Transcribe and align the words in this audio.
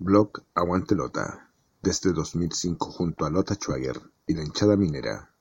Blog 0.00 0.44
Aguante 0.54 0.94
Lota, 0.94 1.50
desde 1.82 2.12
2005 2.12 2.92
junto 2.92 3.24
a 3.24 3.30
Lota 3.30 3.56
Schwager 3.56 4.00
y 4.28 4.34
la 4.34 4.44
hinchada 4.44 4.76
minera. 4.76 5.34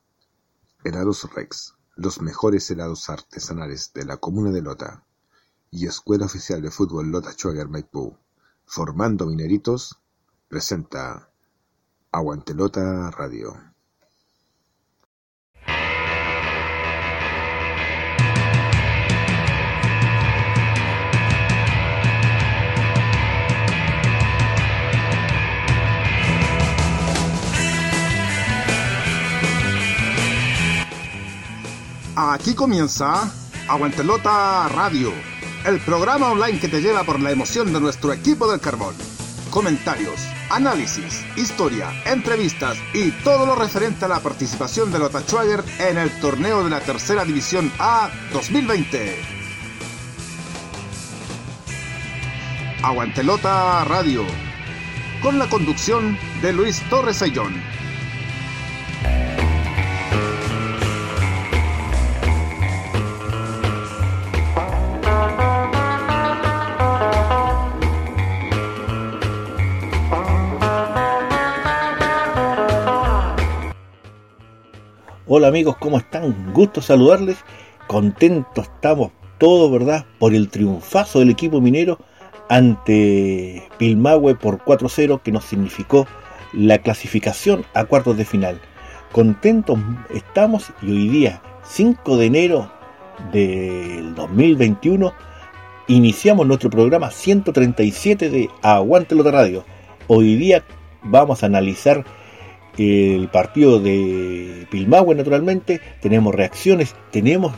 Helados 0.84 1.32
Rex, 1.32 1.76
los 1.96 2.22
mejores 2.22 2.72
helados 2.72 3.08
artesanales 3.12 3.94
de 3.94 4.06
la 4.06 4.18
comuna 4.18 4.50
de 4.50 4.64
Lota. 4.64 5.06
Y 5.70 5.86
Escuela 5.86 6.26
Oficial 6.26 6.64
de 6.64 6.72
Fútbol 6.72 7.12
Lota 7.12 7.34
Schwager 7.34 7.70
Maipú, 7.70 8.18
formando 8.66 9.28
mineritos, 9.28 10.00
presenta 10.48 11.30
Aguante 12.12 12.56
Lota 12.56 13.12
Radio. 13.12 13.54
Aquí 32.20 32.56
comienza 32.56 33.32
Aguantelota 33.68 34.68
Radio, 34.70 35.14
el 35.68 35.80
programa 35.80 36.32
online 36.32 36.60
que 36.60 36.68
te 36.68 36.82
lleva 36.82 37.04
por 37.04 37.20
la 37.20 37.30
emoción 37.30 37.72
de 37.72 37.80
nuestro 37.80 38.12
equipo 38.12 38.50
del 38.50 38.60
carbón. 38.60 38.96
Comentarios, 39.52 40.20
análisis, 40.50 41.24
historia, 41.36 41.92
entrevistas 42.08 42.76
y 42.96 43.12
todo 43.24 43.46
lo 43.46 43.54
referente 43.54 44.06
a 44.06 44.08
la 44.08 44.20
participación 44.20 44.92
de 44.92 44.98
Lota 44.98 45.22
Schwager 45.22 45.64
en 45.78 46.00
el 46.00 46.10
torneo 46.20 46.64
de 46.64 46.72
la 46.72 46.80
Tercera 46.80 47.24
División 47.24 47.72
A 47.78 48.10
2020. 48.34 49.22
Aguantelota 52.82 53.86
Radio, 53.86 54.26
con 55.22 55.38
la 55.38 55.48
conducción 55.48 56.18
de 56.42 56.52
Luis 56.52 56.82
Torres 56.90 57.22
Ayllón. 57.22 57.78
Hola 75.30 75.50
amigos, 75.50 75.76
¿cómo 75.76 75.98
están? 75.98 76.54
Gusto 76.54 76.82
saludarles. 76.82 77.36
Contentos 77.88 78.64
estamos 78.64 79.12
todos, 79.40 79.70
¿verdad? 79.70 80.06
Por 80.20 80.34
el 80.34 80.48
triunfazo 80.48 81.20
del 81.20 81.32
equipo 81.32 81.60
minero 81.60 82.00
ante 82.48 83.68
Pilmahue 83.78 84.36
por 84.36 84.60
4-0 84.60 85.22
que 85.22 85.34
nos 85.34 85.44
significó 85.44 86.08
la 86.54 86.78
clasificación 86.78 87.66
a 87.74 87.84
cuartos 87.84 88.16
de 88.16 88.24
final. 88.24 88.62
Contentos 89.12 89.78
estamos 90.16 90.72
y 90.82 90.92
hoy 90.92 91.10
día, 91.10 91.42
5 91.66 92.16
de 92.16 92.26
enero 92.26 92.72
del 93.34 94.16
2021, 94.16 95.12
iniciamos 95.90 96.48
nuestro 96.48 96.70
programa 96.70 97.12
137 97.12 98.30
de 98.30 98.50
Aguante 98.62 99.14
de 99.14 99.30
Radio. 99.30 99.66
Hoy 100.08 100.38
día 100.38 100.64
vamos 101.04 101.44
a 101.44 101.48
analizar 101.48 102.06
el 102.78 103.28
partido 103.30 103.80
de 103.80 104.68
Pilmahue 104.70 105.16
naturalmente, 105.16 105.82
tenemos 106.02 106.34
reacciones, 106.34 106.96
tenemos 107.12 107.54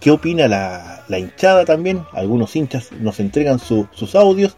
qué 0.00 0.10
opina 0.10 0.48
la, 0.48 1.18
hinchada 1.18 1.64
también, 1.64 2.04
algunos 2.12 2.56
hinchas 2.56 2.90
nos 2.92 3.20
entregan 3.20 3.58
sus 3.58 4.14
audios, 4.14 4.56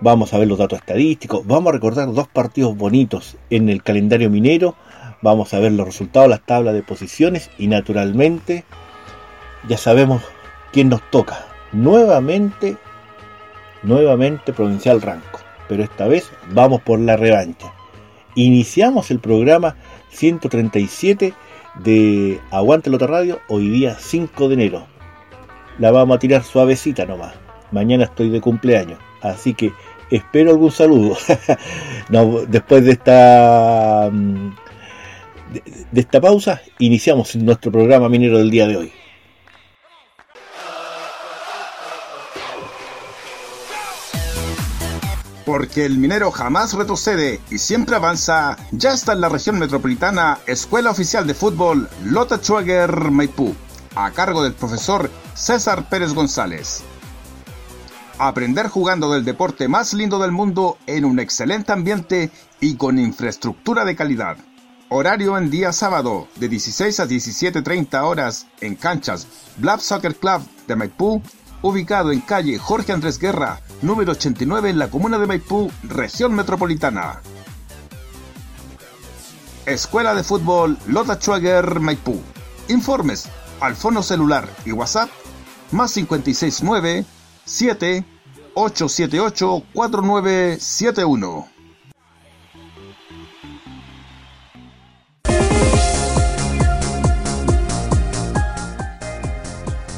vamos 0.00 0.32
a 0.32 0.38
ver 0.38 0.48
los 0.48 0.58
datos 0.58 0.78
estadísticos, 0.78 1.46
vamos 1.46 1.70
a 1.70 1.74
recordar 1.74 2.12
dos 2.12 2.26
partidos 2.28 2.76
bonitos 2.76 3.36
en 3.50 3.68
el 3.68 3.82
calendario 3.82 4.30
minero, 4.30 4.74
vamos 5.20 5.52
a 5.52 5.58
ver 5.58 5.72
los 5.72 5.86
resultados, 5.86 6.28
las 6.28 6.44
tablas 6.44 6.74
de 6.74 6.82
posiciones 6.82 7.50
y 7.58 7.66
naturalmente 7.66 8.64
ya 9.68 9.76
sabemos 9.76 10.22
quién 10.72 10.88
nos 10.88 11.08
toca. 11.10 11.46
Nuevamente, 11.72 12.76
nuevamente 13.82 14.52
Provincial 14.52 15.00
Ranco, 15.00 15.40
pero 15.68 15.84
esta 15.84 16.06
vez 16.08 16.30
vamos 16.50 16.80
por 16.80 16.98
la 16.98 17.16
revancha 17.16 17.72
iniciamos 18.34 19.10
el 19.10 19.18
programa 19.18 19.76
137 20.10 21.34
de 21.82 22.40
Aguante 22.50 22.90
Lota 22.90 23.06
Radio, 23.06 23.40
hoy 23.48 23.68
día 23.68 23.96
5 23.98 24.48
de 24.48 24.54
enero. 24.54 24.86
La 25.78 25.90
vamos 25.90 26.16
a 26.16 26.18
tirar 26.18 26.44
suavecita 26.44 27.06
nomás. 27.06 27.34
Mañana 27.70 28.04
estoy 28.04 28.28
de 28.28 28.40
cumpleaños, 28.40 28.98
así 29.22 29.54
que 29.54 29.72
espero 30.10 30.50
algún 30.50 30.70
saludo. 30.70 31.16
después 32.48 32.84
de 32.84 32.92
esta 32.92 34.10
mm, 34.12 34.50
de 35.90 36.00
esta 36.00 36.20
pausa, 36.20 36.60
iniciamos 36.78 37.36
nuestro 37.36 37.72
programa 37.72 38.08
minero 38.08 38.38
del 38.38 38.50
día 38.50 38.66
de 38.66 38.76
hoy. 38.76 38.92
Porque 45.44 45.84
el 45.84 45.98
minero 45.98 46.30
jamás 46.30 46.72
retrocede 46.74 47.40
y 47.50 47.58
siempre 47.58 47.96
avanza, 47.96 48.56
ya 48.70 48.92
está 48.92 49.12
en 49.12 49.20
la 49.20 49.28
región 49.28 49.58
metropolitana 49.58 50.38
Escuela 50.46 50.90
Oficial 50.90 51.26
de 51.26 51.34
Fútbol 51.34 51.88
Lota 52.04 52.38
Schwager 52.38 53.10
Maipú, 53.10 53.54
a 53.96 54.10
cargo 54.12 54.42
del 54.44 54.54
profesor 54.54 55.10
César 55.34 55.88
Pérez 55.88 56.14
González. 56.14 56.82
Aprender 58.18 58.68
jugando 58.68 59.12
del 59.12 59.24
deporte 59.24 59.66
más 59.66 59.94
lindo 59.94 60.20
del 60.20 60.30
mundo 60.30 60.78
en 60.86 61.04
un 61.04 61.18
excelente 61.18 61.72
ambiente 61.72 62.30
y 62.60 62.76
con 62.76 62.98
infraestructura 62.98 63.84
de 63.84 63.96
calidad. 63.96 64.36
Horario 64.90 65.36
en 65.38 65.50
día 65.50 65.72
sábado 65.72 66.28
de 66.36 66.48
16 66.48 67.00
a 67.00 67.06
17.30 67.06 68.02
horas 68.04 68.46
en 68.60 68.76
canchas 68.76 69.26
Black 69.56 69.80
Soccer 69.80 70.14
Club 70.14 70.42
de 70.68 70.76
Maipú 70.76 71.22
ubicado 71.62 72.12
en 72.12 72.20
calle 72.20 72.58
Jorge 72.58 72.92
Andrés 72.92 73.18
Guerra, 73.18 73.60
número 73.82 74.12
89 74.12 74.70
en 74.70 74.78
la 74.78 74.88
comuna 74.88 75.18
de 75.18 75.26
Maipú, 75.26 75.70
región 75.82 76.34
metropolitana. 76.34 77.20
Escuela 79.66 80.14
de 80.14 80.24
Fútbol 80.24 80.78
Lota 80.86 81.16
Schwager 81.16 81.78
Maipú. 81.80 82.20
Informes 82.68 83.28
al 83.60 83.76
fono 83.76 84.02
celular 84.02 84.48
y 84.64 84.72
WhatsApp 84.72 85.10
más 85.70 85.92
569 85.92 87.04
7 87.44 88.04
878 88.54 89.62
4971. 89.72 91.48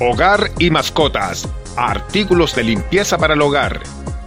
Hogar 0.00 0.50
y 0.58 0.70
mascotas. 0.70 1.48
Artículos 1.76 2.54
de 2.54 2.62
limpieza 2.62 3.18
para 3.18 3.34
el 3.34 3.42
hogar. 3.42 3.82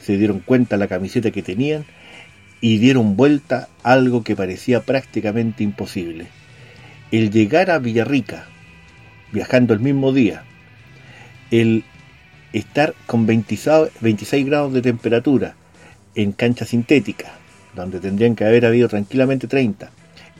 se 0.00 0.16
dieron 0.16 0.38
cuenta 0.38 0.76
de 0.76 0.80
la 0.80 0.88
camiseta 0.88 1.32
que 1.32 1.42
tenían 1.42 1.84
y 2.62 2.78
dieron 2.78 3.14
vuelta 3.14 3.68
algo 3.82 4.24
que 4.24 4.36
parecía 4.36 4.80
prácticamente 4.80 5.62
imposible. 5.62 6.28
El 7.10 7.30
llegar 7.30 7.70
a 7.70 7.78
Villarrica, 7.78 8.46
viajando 9.32 9.74
el 9.74 9.80
mismo 9.80 10.12
día, 10.12 10.44
el 11.50 11.84
estar 12.52 12.94
con 13.06 13.26
26 13.26 14.46
grados 14.46 14.72
de 14.72 14.82
temperatura 14.82 15.54
en 16.14 16.32
cancha 16.32 16.64
sintética, 16.64 17.32
donde 17.74 18.00
tendrían 18.00 18.36
que 18.36 18.44
haber 18.44 18.66
habido 18.66 18.88
tranquilamente 18.88 19.48
30, 19.48 19.90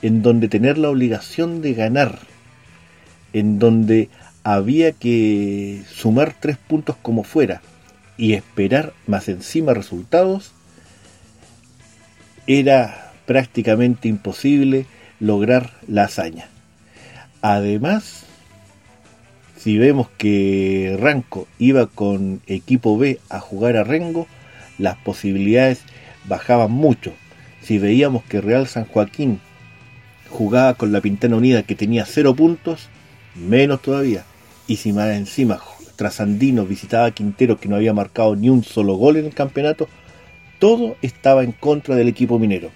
en 0.02 0.22
donde 0.22 0.48
tener 0.48 0.78
la 0.78 0.90
obligación 0.90 1.62
de 1.62 1.74
ganar, 1.74 2.18
en 3.32 3.58
donde 3.58 4.10
había 4.44 4.92
que 4.92 5.82
sumar 5.88 6.34
tres 6.38 6.58
puntos 6.58 6.96
como 7.00 7.24
fuera 7.24 7.62
y 8.18 8.34
esperar 8.34 8.92
más 9.06 9.28
encima 9.28 9.72
resultados, 9.72 10.52
era 12.46 13.12
prácticamente 13.26 14.08
imposible 14.08 14.86
lograr 15.20 15.70
la 15.86 16.04
hazaña. 16.04 16.48
Además, 17.40 18.26
si 19.62 19.78
vemos 19.78 20.08
que 20.18 20.96
Ranco 20.98 21.46
iba 21.60 21.86
con 21.86 22.40
equipo 22.48 22.98
B 22.98 23.20
a 23.28 23.38
jugar 23.38 23.76
a 23.76 23.84
Rengo, 23.84 24.26
las 24.76 24.96
posibilidades 24.96 25.82
bajaban 26.24 26.72
mucho. 26.72 27.12
Si 27.62 27.78
veíamos 27.78 28.24
que 28.24 28.40
Real 28.40 28.66
San 28.66 28.86
Joaquín 28.86 29.38
jugaba 30.30 30.74
con 30.74 30.90
la 30.90 31.00
Pintana 31.00 31.36
Unida 31.36 31.62
que 31.62 31.76
tenía 31.76 32.04
cero 32.06 32.34
puntos, 32.34 32.88
menos 33.36 33.80
todavía. 33.82 34.24
Y 34.66 34.76
si 34.78 34.92
más 34.92 35.10
encima 35.10 35.60
Trasandino 35.94 36.66
visitaba 36.66 37.06
a 37.06 37.10
Quintero 37.12 37.60
que 37.60 37.68
no 37.68 37.76
había 37.76 37.94
marcado 37.94 38.34
ni 38.34 38.50
un 38.50 38.64
solo 38.64 38.94
gol 38.94 39.18
en 39.18 39.26
el 39.26 39.34
campeonato, 39.34 39.88
todo 40.58 40.96
estaba 41.02 41.44
en 41.44 41.52
contra 41.52 41.94
del 41.94 42.08
equipo 42.08 42.40
minero. 42.40 42.72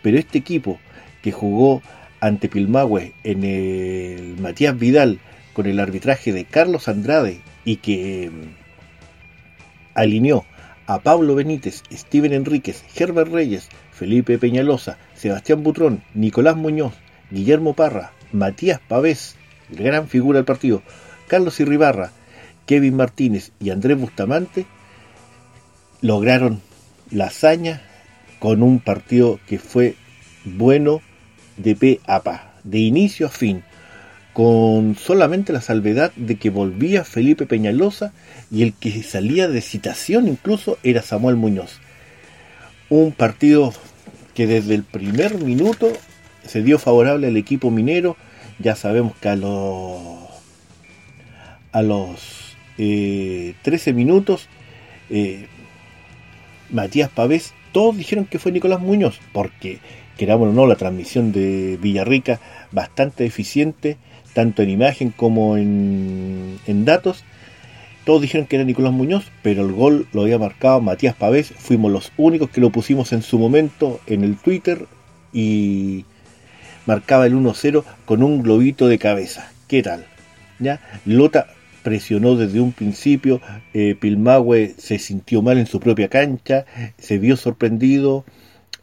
Pero 0.00 0.16
este 0.16 0.38
equipo 0.38 0.78
que 1.22 1.32
jugó 1.32 1.82
ante 2.20 2.48
Pilmahue 2.48 3.14
en 3.24 3.42
el 3.42 4.36
Matías 4.40 4.78
Vidal 4.78 5.18
con 5.54 5.66
el 5.66 5.80
arbitraje 5.80 6.32
de 6.32 6.44
Carlos 6.44 6.88
Andrade 6.88 7.40
y 7.64 7.76
que 7.76 8.30
mm, 8.30 8.48
alineó 9.94 10.44
a 10.86 10.98
Pablo 10.98 11.34
Benítez, 11.34 11.82
Steven 11.90 12.34
Enríquez, 12.34 12.84
Herbert 12.94 13.32
Reyes, 13.32 13.68
Felipe 13.92 14.38
Peñalosa, 14.38 14.98
Sebastián 15.14 15.62
Butrón, 15.62 16.02
Nicolás 16.12 16.56
Muñoz, 16.56 16.92
Guillermo 17.30 17.72
Parra, 17.74 18.12
Matías 18.32 18.80
Pavés, 18.86 19.36
gran 19.70 20.08
figura 20.08 20.38
del 20.38 20.44
partido, 20.44 20.82
Carlos 21.26 21.58
Irribarra, 21.60 22.10
Kevin 22.66 22.96
Martínez 22.96 23.52
y 23.60 23.70
Andrés 23.70 23.98
Bustamante, 23.98 24.66
lograron 26.02 26.60
la 27.10 27.26
hazaña 27.26 27.82
con 28.38 28.62
un 28.62 28.80
partido 28.80 29.40
que 29.46 29.58
fue 29.58 29.94
bueno 30.44 31.00
de 31.56 31.76
pe 31.76 32.00
a 32.06 32.22
pa, 32.22 32.54
de 32.64 32.80
inicio 32.80 33.26
a 33.26 33.30
fin, 33.30 33.62
con 34.34 34.96
solamente 34.96 35.52
la 35.52 35.60
salvedad 35.60 36.12
de 36.16 36.34
que 36.36 36.50
volvía 36.50 37.04
Felipe 37.04 37.46
Peñalosa 37.46 38.12
y 38.50 38.64
el 38.64 38.74
que 38.74 39.02
salía 39.04 39.48
de 39.48 39.60
citación 39.60 40.28
incluso 40.28 40.76
era 40.82 41.02
Samuel 41.02 41.36
Muñoz. 41.36 41.78
Un 42.90 43.12
partido 43.12 43.72
que 44.34 44.46
desde 44.48 44.74
el 44.74 44.82
primer 44.82 45.38
minuto 45.38 45.92
se 46.44 46.62
dio 46.62 46.78
favorable 46.78 47.28
al 47.28 47.36
equipo 47.36 47.70
minero. 47.70 48.16
Ya 48.58 48.74
sabemos 48.74 49.14
que 49.16 49.28
a 49.28 49.36
los, 49.36 50.28
a 51.70 51.82
los 51.82 52.56
13 52.76 53.56
eh, 53.68 53.92
minutos 53.92 54.48
eh, 55.10 55.46
Matías 56.70 57.08
Pavés, 57.08 57.54
todos 57.72 57.96
dijeron 57.96 58.24
que 58.24 58.40
fue 58.40 58.50
Nicolás 58.50 58.80
Muñoz, 58.80 59.20
porque 59.32 59.78
queramos 60.16 60.48
o 60.48 60.52
no, 60.52 60.66
la 60.66 60.76
transmisión 60.76 61.30
de 61.30 61.78
Villarrica 61.80 62.40
bastante 62.72 63.26
eficiente, 63.26 63.96
tanto 64.34 64.62
en 64.62 64.70
imagen 64.70 65.10
como 65.10 65.56
en, 65.56 66.58
datos, 66.84 67.24
todos 68.04 68.20
dijeron 68.20 68.46
que 68.46 68.56
era 68.56 68.64
Nicolás 68.64 68.92
Muñoz, 68.92 69.24
pero 69.42 69.62
el 69.62 69.72
gol 69.72 70.06
lo 70.12 70.22
había 70.22 70.38
marcado 70.38 70.80
Matías 70.82 71.14
Pavés. 71.14 71.54
Fuimos 71.56 71.90
los 71.90 72.12
únicos 72.18 72.50
que 72.50 72.60
lo 72.60 72.70
pusimos 72.70 73.12
en 73.12 73.22
su 73.22 73.38
momento 73.38 74.00
en 74.06 74.22
el 74.24 74.36
Twitter 74.36 74.86
y 75.32 76.04
marcaba 76.84 77.26
el 77.26 77.34
1-0 77.34 77.82
con 78.04 78.22
un 78.22 78.42
globito 78.42 78.88
de 78.88 78.98
cabeza. 78.98 79.50
¿Qué 79.68 79.82
tal? 79.82 80.04
¿Ya? 80.58 80.80
Lota 81.06 81.46
presionó 81.82 82.34
desde 82.36 82.60
un 82.60 82.72
principio, 82.72 83.40
eh, 83.74 83.94
Pilmahue 83.98 84.74
se 84.78 84.98
sintió 84.98 85.42
mal 85.42 85.58
en 85.58 85.66
su 85.66 85.80
propia 85.80 86.08
cancha, 86.08 86.64
se 86.98 87.18
vio 87.18 87.36
sorprendido 87.36 88.24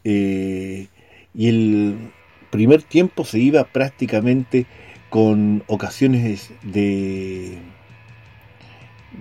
eh, 0.04 0.86
y 1.34 1.48
el 1.48 1.96
primer 2.50 2.82
tiempo 2.82 3.24
se 3.24 3.40
iba 3.40 3.64
prácticamente 3.64 4.66
con 5.12 5.62
ocasiones 5.66 6.48
de 6.62 7.58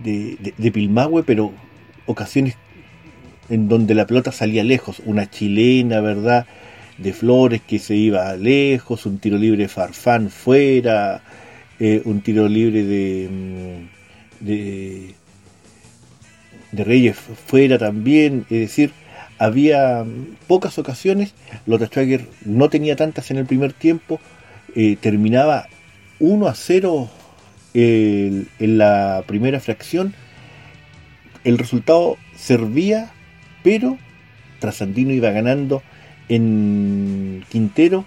de, 0.02 0.54
de, 0.58 1.24
pero 1.26 1.52
ocasiones 2.06 2.56
en 3.50 3.68
donde 3.68 3.94
la 3.94 4.08
pelota 4.08 4.32
salía 4.32 4.64
lejos, 4.64 5.02
una 5.04 5.30
chilena, 5.30 6.00
¿verdad? 6.00 6.46
De 6.98 7.12
Flores 7.12 7.60
que 7.68 7.78
se 7.78 7.96
iba 7.96 8.34
lejos, 8.38 9.06
un 9.06 9.20
tiro 9.20 9.38
libre 9.38 9.68
Farfán 9.68 10.30
fuera, 10.30 11.24
eh, 11.78 12.02
un 12.06 12.22
tiro 12.22 12.48
libre 12.48 12.86
de, 12.86 13.28
mm, 13.30 14.46
de, 14.46 15.16
de, 16.72 16.84
Reyes 16.86 17.18
fuera 17.18 17.78
también, 17.78 18.46
es 18.50 18.60
decir, 18.62 18.92
había 19.38 20.06
pocas 20.48 20.80
ocasiones, 20.80 21.34
Lota 21.66 21.88
Schwager 21.88 22.30
no 22.46 22.70
tenía 22.70 22.96
tantas 22.96 23.30
en 23.30 23.40
el 23.40 23.46
primer 23.46 23.74
tiempo, 23.74 24.22
eh, 24.74 24.96
terminaba 25.02 25.68
1 26.22 26.48
a 26.48 26.56
0 26.56 27.10
en 27.74 28.78
la 28.78 29.24
primera 29.28 29.60
fracción 29.60 30.14
el 31.44 31.58
resultado 31.58 32.18
servía, 32.36 33.12
pero 33.64 33.98
Trasandino 34.60 35.12
iba 35.12 35.32
ganando 35.32 35.82
en 36.30 37.44
Quintero 37.50 38.06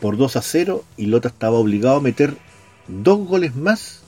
por 0.00 0.16
2 0.16 0.36
a 0.36 0.42
0 0.42 0.84
y 0.96 1.06
Lota 1.06 1.28
estaba 1.28 1.58
obligado 1.58 1.96
a 1.96 2.00
meter 2.00 2.34
dos 2.88 3.26
goles 3.26 3.54
más 3.54 4.02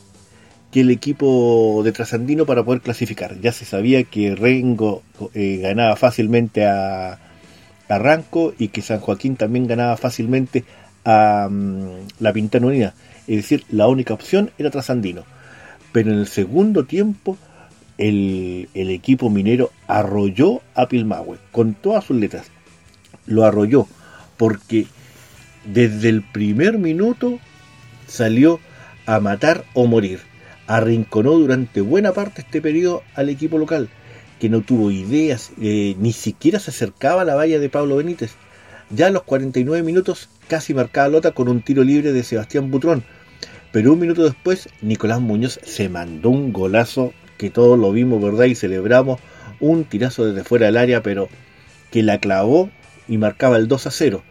que 0.72 0.80
el 0.80 0.90
equipo 0.90 1.82
de 1.84 1.92
Trasandino 1.92 2.46
para 2.46 2.64
poder 2.64 2.80
clasificar. 2.80 3.40
Ya 3.40 3.52
se 3.52 3.64
sabía 3.64 4.02
que 4.02 4.34
Rengo 4.34 5.02
eh, 5.34 5.58
ganaba 5.62 5.94
fácilmente 5.94 6.66
a, 6.66 7.20
a, 7.88 7.98
Ranco 7.98 8.54
y 8.58 8.68
que 8.68 8.82
San 8.82 8.98
Joaquín 8.98 9.36
también 9.36 9.68
ganaba 9.68 9.96
fácilmente 9.96 10.64
a 11.04 11.48
mm, 11.48 12.08
la 12.18 12.32
Pintana 12.32 12.66
Unida. 12.66 12.94
Es 13.26 13.36
decir, 13.36 13.64
la 13.70 13.88
única 13.88 14.14
opción 14.14 14.50
era 14.58 14.70
Trasandino. 14.70 15.24
Pero 15.92 16.10
en 16.12 16.18
el 16.18 16.26
segundo 16.26 16.84
tiempo, 16.84 17.38
el, 17.98 18.68
equipo 18.74 19.30
minero 19.30 19.70
arrolló 19.86 20.60
a 20.74 20.88
Pilmahue 20.88 21.38
con 21.52 21.74
todas 21.74 22.04
sus 22.04 22.16
letras. 22.16 22.46
Lo 23.26 23.44
arrolló 23.44 23.86
porque 24.36 24.86
desde 25.64 26.08
el 26.08 26.22
primer 26.22 26.78
minuto 26.78 27.38
salió 28.06 28.60
a 29.06 29.20
matar 29.20 29.64
o 29.74 29.86
morir. 29.86 30.20
Arrinconó 30.66 31.32
durante 31.32 31.80
buena 31.80 32.12
parte 32.12 32.42
este 32.42 32.60
periodo 32.60 33.02
al 33.14 33.28
equipo 33.28 33.58
local, 33.58 33.88
que 34.40 34.48
no 34.48 34.62
tuvo 34.62 34.90
ideas, 34.90 35.52
eh, 35.60 35.94
ni 35.98 36.12
siquiera 36.12 36.58
se 36.58 36.70
acercaba 36.70 37.22
a 37.22 37.24
la 37.24 37.34
valla 37.34 37.58
de 37.58 37.68
Pablo 37.68 37.96
Benítez. 37.96 38.32
Ya 38.94 39.08
a 39.08 39.10
los 39.10 39.24
49 39.24 39.82
minutos 39.82 40.28
casi 40.46 40.72
marcaba 40.72 41.08
Lota 41.08 41.32
con 41.32 41.48
un 41.48 41.62
tiro 41.62 41.82
libre 41.82 42.12
de 42.12 42.22
Sebastián 42.22 42.70
Butrón. 42.70 43.02
Pero 43.72 43.92
un 43.92 43.98
minuto 43.98 44.22
después, 44.22 44.68
Nicolás 44.82 45.20
Muñoz 45.20 45.58
se 45.64 45.88
mandó 45.88 46.30
un 46.30 46.52
golazo 46.52 47.12
que 47.36 47.50
todos 47.50 47.76
lo 47.76 47.90
vimos, 47.90 48.22
¿verdad? 48.22 48.44
Y 48.44 48.54
celebramos 48.54 49.18
un 49.58 49.84
tirazo 49.84 50.26
desde 50.26 50.44
fuera 50.44 50.66
del 50.66 50.76
área, 50.76 51.02
pero 51.02 51.28
que 51.90 52.04
la 52.04 52.18
clavó 52.18 52.70
y 53.08 53.18
marcaba 53.18 53.56
el 53.56 53.66
2 53.66 53.88
a 53.88 53.90
0. 53.90 54.22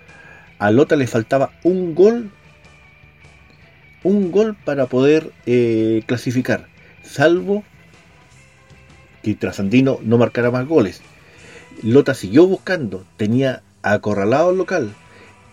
A 0.60 0.72
Lota 0.72 0.96
le 0.96 1.08
faltaba 1.08 1.52
un 1.64 1.94
gol, 1.94 2.32
un 4.04 4.32
gol 4.32 4.56
para 4.64 4.86
poder 4.86 5.34
eh, 5.46 6.04
clasificar, 6.06 6.68
salvo 7.04 7.66
que 9.24 9.36
Trasandino 9.36 10.00
no 10.04 10.18
marcara 10.18 10.52
más 10.52 10.66
goles. 10.68 11.02
Lota 11.82 12.14
siguió 12.14 12.48
buscando, 12.48 13.06
tenía 13.18 13.62
acorralado 13.84 14.52
el 14.52 14.58
local, 14.58 14.94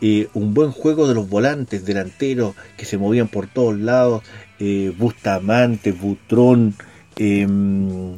eh, 0.00 0.28
un 0.32 0.54
buen 0.54 0.70
juego 0.70 1.06
de 1.06 1.14
los 1.14 1.28
volantes 1.28 1.84
delanteros 1.84 2.54
que 2.78 2.86
se 2.86 2.96
movían 2.96 3.28
por 3.28 3.48
todos 3.48 3.78
lados, 3.78 4.22
eh, 4.58 4.94
Bustamante, 4.96 5.92
Butrón, 5.92 6.74
em, 7.16 8.16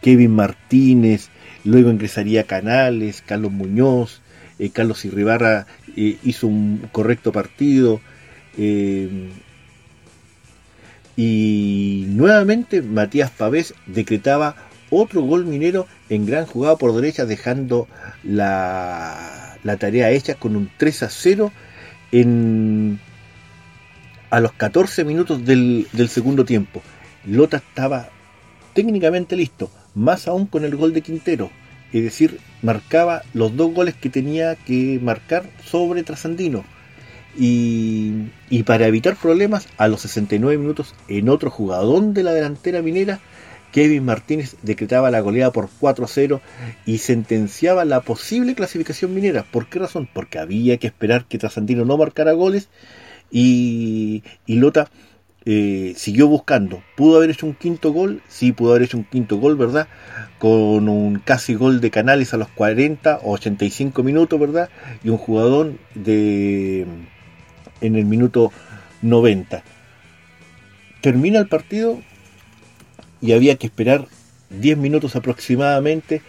Kevin 0.00 0.30
Martínez, 0.30 1.30
luego 1.64 1.90
ingresaría 1.90 2.44
Canales, 2.44 3.22
Carlos 3.26 3.50
Muñoz, 3.50 4.20
eh, 4.60 4.70
Carlos 4.70 5.04
Irribarra 5.04 5.66
hizo 5.96 6.46
un 6.46 6.88
correcto 6.92 7.32
partido. 7.32 8.00
Em, 8.56 9.30
y 11.16 12.06
nuevamente 12.08 12.82
Matías 12.82 13.30
Pavés 13.30 13.74
decretaba 13.86 14.56
otro 14.90 15.22
gol 15.22 15.46
minero 15.46 15.86
en 16.08 16.26
gran 16.26 16.46
jugada 16.46 16.76
por 16.76 16.94
derecha, 16.94 17.24
dejando 17.24 17.88
la, 18.22 19.43
la 19.64 19.76
tarea 19.76 20.10
hecha 20.10 20.34
con 20.34 20.54
un 20.54 20.70
3 20.76 21.02
a 21.02 21.10
0 21.10 21.52
en, 22.12 23.00
a 24.30 24.40
los 24.40 24.52
14 24.52 25.04
minutos 25.04 25.44
del, 25.44 25.88
del 25.92 26.08
segundo 26.08 26.44
tiempo. 26.44 26.82
Lota 27.26 27.56
estaba 27.56 28.10
técnicamente 28.74 29.36
listo, 29.36 29.70
más 29.94 30.28
aún 30.28 30.46
con 30.46 30.64
el 30.64 30.76
gol 30.76 30.92
de 30.92 31.02
Quintero, 31.02 31.50
es 31.92 32.02
decir, 32.02 32.40
marcaba 32.60 33.22
los 33.32 33.56
dos 33.56 33.72
goles 33.72 33.94
que 33.94 34.10
tenía 34.10 34.56
que 34.56 34.98
marcar 35.00 35.44
sobre 35.64 36.02
Trasandino. 36.02 36.64
Y, 37.36 38.30
y, 38.50 38.62
para 38.64 38.86
evitar 38.86 39.16
problemas, 39.16 39.68
a 39.76 39.88
los 39.88 40.02
69 40.02 40.58
minutos, 40.58 40.94
en 41.08 41.28
otro 41.28 41.50
jugador 41.50 42.02
de 42.12 42.22
la 42.22 42.32
delantera 42.32 42.82
minera, 42.82 43.20
Kevin 43.74 44.04
Martínez 44.04 44.54
decretaba 44.62 45.10
la 45.10 45.18
goleada 45.18 45.50
por 45.50 45.68
4-0 45.80 46.40
y 46.86 46.98
sentenciaba 46.98 47.84
la 47.84 48.02
posible 48.02 48.54
clasificación 48.54 49.12
minera. 49.12 49.44
¿Por 49.50 49.66
qué 49.66 49.80
razón? 49.80 50.08
Porque 50.14 50.38
había 50.38 50.76
que 50.76 50.86
esperar 50.86 51.24
que 51.24 51.38
Trasandino 51.38 51.84
no 51.84 51.96
marcara 51.96 52.34
goles 52.34 52.68
y, 53.32 54.22
Lota 54.46 54.90
eh, 55.44 55.92
siguió 55.96 56.28
buscando. 56.28 56.84
¿Pudo 56.94 57.16
haber 57.16 57.30
hecho 57.30 57.46
un 57.46 57.54
quinto 57.54 57.92
gol? 57.92 58.22
Sí, 58.28 58.52
pudo 58.52 58.70
haber 58.70 58.84
hecho 58.84 58.96
un 58.96 59.02
quinto 59.02 59.38
gol, 59.38 59.56
¿verdad? 59.56 59.88
Con 60.38 60.88
un 60.88 61.18
casi 61.18 61.54
gol 61.54 61.80
de 61.80 61.90
Canales 61.90 62.32
a 62.32 62.36
los 62.36 62.46
40 62.50 63.22
o 63.24 63.32
85 63.32 64.04
minutos, 64.04 64.38
¿verdad? 64.38 64.68
Y 65.02 65.08
un 65.08 65.18
jugador 65.18 65.72
de 65.96 66.86
en 67.80 67.96
el 67.96 68.04
minuto 68.04 68.52
90. 69.02 69.64
Termina 71.00 71.40
el 71.40 71.48
partido 71.48 72.00
y 73.24 73.32
había 73.32 73.56
que 73.56 73.66
esperar 73.66 74.06
10 74.50 74.76
minutos 74.76 75.16
aproximadamente. 75.16 76.20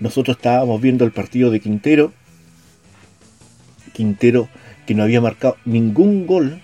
Nosotros 0.00 0.38
estábamos 0.38 0.80
viendo 0.80 1.04
el 1.04 1.12
partido 1.12 1.50
de 1.50 1.60
Quintero. 1.60 2.12
Quintero 3.92 4.48
que 4.86 4.94
no 4.94 5.02
había 5.02 5.20
marcado 5.20 5.58
ningún 5.66 6.26
gol 6.26 6.62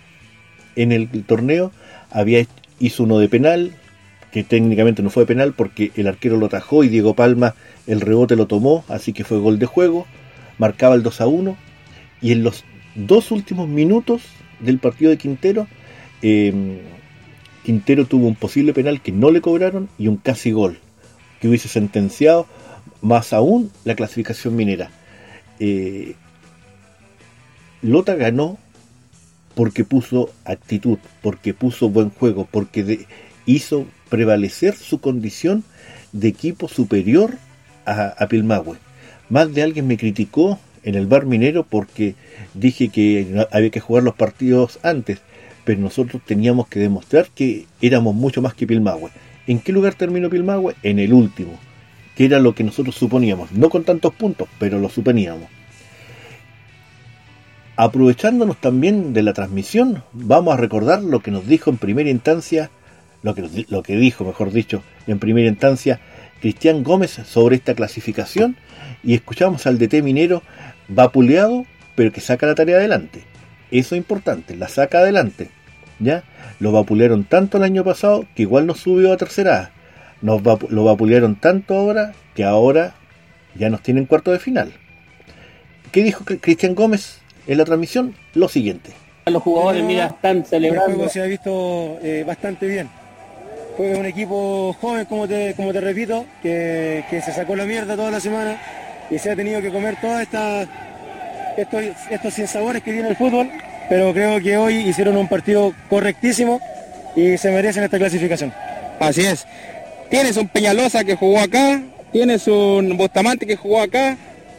en 0.77 0.91
el 0.93 1.25
torneo, 1.25 1.71
había 2.11 2.47
hizo 2.81 3.03
uno 3.03 3.19
de 3.19 3.29
penal, 3.29 3.73
que 4.33 4.43
técnicamente 4.43 5.03
no 5.03 5.11
fue 5.11 5.27
penal 5.27 5.53
porque 5.53 5.93
el 5.97 6.07
arquero 6.07 6.39
lo 6.39 6.47
atajó 6.47 6.83
y 6.83 6.89
Diego 6.89 7.15
Palma 7.15 7.55
el 7.87 8.01
rebote 8.01 8.35
lo 8.35 8.47
tomó, 8.47 8.85
así 8.89 9.13
que 9.13 9.25
fue 9.25 9.39
gol 9.39 9.59
de 9.59 9.67
juego, 9.67 10.07
marcaba 10.57 10.95
el 10.95 11.03
2 11.03 11.21
a 11.21 11.27
1 11.27 11.57
y 12.23 12.33
en 12.33 12.43
los 12.43 12.65
dos 12.95 13.31
últimos 13.31 13.69
minutos 13.69 14.23
del 14.61 14.79
partido 14.79 15.11
de 15.11 15.19
Quintero 15.19 15.69
eh, 16.23 16.81
Quintero 17.65 18.05
tuvo 18.05 18.29
un 18.29 18.35
posible 18.35 18.75
penal 18.75 19.01
que 19.01 19.11
no 19.11 19.31
le 19.31 19.41
cobraron 19.41 19.89
y 19.99 20.09
un 20.09 20.19
casi 20.19 20.53
gol, 20.53 20.79
que 21.41 21.49
hubiese 21.49 21.69
sentenciado 21.69 22.47
más 23.01 23.33
aún 23.33 23.71
la 23.85 23.95
clasificación 23.95 24.55
minera. 24.55 24.91
Eh, 25.59 26.15
Lota 27.81 28.15
ganó 28.17 28.59
porque 29.55 29.85
puso 29.85 30.31
actitud, 30.45 30.99
porque 31.23 31.55
puso 31.55 31.89
buen 31.89 32.11
juego, 32.11 32.47
porque 32.51 33.07
hizo 33.47 33.87
prevalecer 34.11 34.75
su 34.75 35.01
condición 35.01 35.65
de 36.13 36.29
equipo 36.29 36.69
superior 36.69 37.39
a, 37.87 38.09
a 38.09 38.29
Pilmahue. 38.29 38.79
Más 39.31 39.55
de 39.55 39.63
alguien 39.63 39.87
me 39.87 39.97
criticó 39.97 40.59
en 40.83 40.97
el 40.97 41.07
bar 41.07 41.25
minero 41.25 41.65
porque 41.65 42.15
dije 42.53 42.89
que 42.91 43.47
había 43.51 43.71
que 43.71 43.81
jugar 43.81 44.03
los 44.03 44.15
partidos 44.15 44.79
antes 44.83 45.21
pero 45.65 45.81
nosotros 45.81 46.23
teníamos 46.25 46.69
que 46.69 46.81
demostrar 46.81 47.29
que 47.35 47.67
éramos 47.81 48.15
mucho 48.15 48.43
más 48.43 48.55
que 48.55 48.67
Pilmahue. 48.67 49.11
¿En 49.47 49.61
qué 49.61 49.73
lugar 49.73 49.95
terminó 49.95 50.31
Pilmahue? 50.31 50.75
En 50.83 50.99
el 50.99 51.13
último, 51.13 51.59
que 52.17 52.27
era 52.27 52.39
lo 52.39 52.55
que 52.55 52.65
nosotros 52.65 52.95
suponíamos, 52.95 53.53
no 53.53 53.71
con 53.71 53.85
tantos 53.85 54.15
puntos, 54.15 54.49
pero 54.59 54.79
lo 54.79 54.89
suponíamos. 54.89 55.49
Aprovechándonos 57.77 58.61
también 58.61 59.13
de 59.13 59.23
la 59.23 59.33
transmisión, 59.33 60.05
vamos 60.13 60.55
a 60.55 60.57
recordar 60.57 61.03
lo 61.03 61.21
que 61.21 61.33
nos 61.33 61.47
dijo 61.47 61.71
en 61.71 61.79
primera 61.79 62.09
instancia, 62.09 62.71
lo 63.23 63.35
que, 63.35 63.67
lo 63.69 63.83
que 63.83 63.97
dijo, 63.97 64.25
mejor 64.25 64.53
dicho, 64.53 64.83
en 65.07 65.19
primera 65.19 65.49
instancia, 65.49 66.01
Cristian 66.41 66.85
Gómez 66.85 67.21
sobre 67.27 67.57
esta 67.57 67.75
clasificación 67.75 68.57
y 69.03 69.15
escuchamos 69.15 69.67
al 69.67 69.79
DT 69.79 70.03
minero 70.03 70.43
vapuleado, 70.89 71.65
pero 71.97 72.13
que 72.13 72.21
saca 72.21 72.47
la 72.47 72.55
tarea 72.55 72.77
adelante. 72.77 73.25
Eso 73.75 73.97
es 73.97 73.99
importante, 73.99 74.55
la 74.55 74.69
saca 74.69 74.99
adelante. 74.99 75.49
¿Ya? 75.99 76.23
Lo 76.61 76.71
vapulearon 76.71 77.25
tanto 77.25 77.59
el 77.59 77.65
año 77.65 77.83
pasado 77.83 78.25
que 78.37 78.43
igual 78.43 78.67
nos 78.67 78.81
subió 78.81 79.13
a 79.13 79.17
tercera 79.17 79.71
Nos 80.23 80.43
lo 80.43 80.85
vapulearon 80.85 81.37
tanto 81.37 81.75
ahora 81.75 82.13
que 82.35 82.45
ahora 82.45 82.95
ya 83.57 83.71
nos 83.71 83.83
tienen 83.83 84.07
cuarto 84.07 84.31
de 84.31 84.39
final. 84.39 84.73
¿Qué 85.91 86.05
dijo 86.05 86.25
Cristian 86.25 86.77
Gómez 86.77 87.19
en 87.49 87.59
la 87.59 87.65
transmisión? 87.65 88.15
Lo 88.35 88.49
siguiente. 88.49 88.93
Los 89.27 89.43
jugadores, 89.43 89.83
mira, 89.83 90.07
están 90.07 90.45
celebrando. 90.45 90.91
El 90.91 90.95
juego 90.95 91.11
se 91.11 91.23
ha 91.23 91.27
visto 91.27 91.99
eh, 92.01 92.23
bastante 92.25 92.67
bien. 92.69 92.89
Fue 93.77 93.97
un 93.97 94.07
equipo 94.07 94.73
joven, 94.81 95.05
como 95.07 95.27
te, 95.27 95.55
como 95.57 95.73
te 95.73 95.81
repito, 95.81 96.27
que, 96.43 97.05
que 97.11 97.21
se 97.21 97.33
sacó 97.33 97.57
la 97.57 97.65
mierda 97.65 97.97
toda 97.97 98.13
la 98.13 98.21
semana 98.21 98.57
y 99.11 99.19
se 99.19 99.33
ha 99.33 99.37
tenido 99.37 99.61
que 99.61 99.71
comer 99.71 99.97
todas 100.01 100.23
estas 100.23 100.69
estos, 101.57 101.83
estos 102.11 102.35
sinsabores 102.35 102.83
que 102.83 102.93
tiene 102.93 103.09
el 103.09 103.17
fútbol, 103.17 103.51
pero 103.89 104.13
creo 104.13 104.41
que 104.41 104.57
hoy 104.57 104.75
hicieron 104.77 105.17
un 105.17 105.29
partido 105.29 105.75
correctísimo 105.89 106.61
y 107.17 107.37
se 107.39 107.51
merecen 107.51 107.85
esta 107.85 107.99
clasificación. 107.99 108.53
Así 108.99 109.23
es. 109.23 109.47
Tienes 110.11 110.37
un 110.37 110.49
Peñalosa 110.49 111.05
que 111.05 111.17
jugó 111.17 111.41
acá, 111.41 111.83
tienes 112.13 112.47
un 112.47 112.97
Bustamante 112.97 113.47
que 113.47 113.57
jugó 113.57 113.81
acá, 113.81 114.17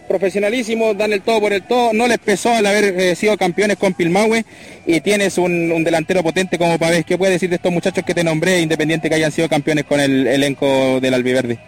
profesionalísimo, 0.08 0.94
dan 0.94 1.14
el 1.14 1.22
todo 1.22 1.40
por 1.42 1.54
el 1.54 1.64
todo, 1.64 1.94
no 1.94 2.08
les 2.08 2.18
pesó 2.18 2.52
al 2.54 2.66
haber 2.66 3.00
eh, 3.00 3.16
sido 3.16 3.38
campeones 3.38 3.78
con 3.78 3.94
Pilmahue 3.94 4.46
y 4.86 5.02
tienes 5.02 5.38
un, 5.38 5.84
delantero 5.84 6.24
potente 6.24 6.58
como 6.58 6.78
Pavés. 6.78 7.06
¿Qué 7.06 7.18
puedes 7.18 7.36
decir 7.36 7.50
de 7.50 7.56
estos 7.56 7.72
muchachos 7.72 8.04
que 8.06 8.14
te 8.14 8.24
nombré, 8.24 8.62
independiente 8.62 9.10
que 9.10 9.16
hayan 9.16 9.32
sido 9.32 9.50
campeones 9.50 9.86
con 9.86 10.00
el 10.00 10.28
elenco 10.28 11.00
del 11.00 11.14
Albiverde? 11.14 11.60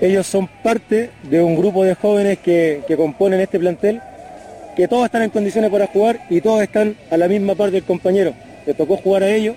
Ellos 0.00 0.26
son 0.26 0.48
parte 0.48 1.10
de 1.22 1.42
un 1.42 1.56
grupo 1.56 1.84
de 1.84 1.94
jóvenes 1.94 2.38
que, 2.38 2.80
que 2.88 2.96
componen 2.96 3.40
este 3.40 3.58
plantel 3.58 4.00
que 4.76 4.88
todos 4.88 5.04
están 5.04 5.22
en 5.22 5.30
condiciones 5.30 5.70
para 5.70 5.86
jugar 5.86 6.20
y 6.30 6.40
todos 6.40 6.62
están 6.62 6.96
a 7.10 7.16
la 7.16 7.28
misma 7.28 7.54
parte 7.54 7.72
del 7.72 7.84
compañero. 7.84 8.32
Le 8.66 8.74
tocó 8.74 8.96
jugar 8.96 9.22
a 9.22 9.30
ellos, 9.30 9.56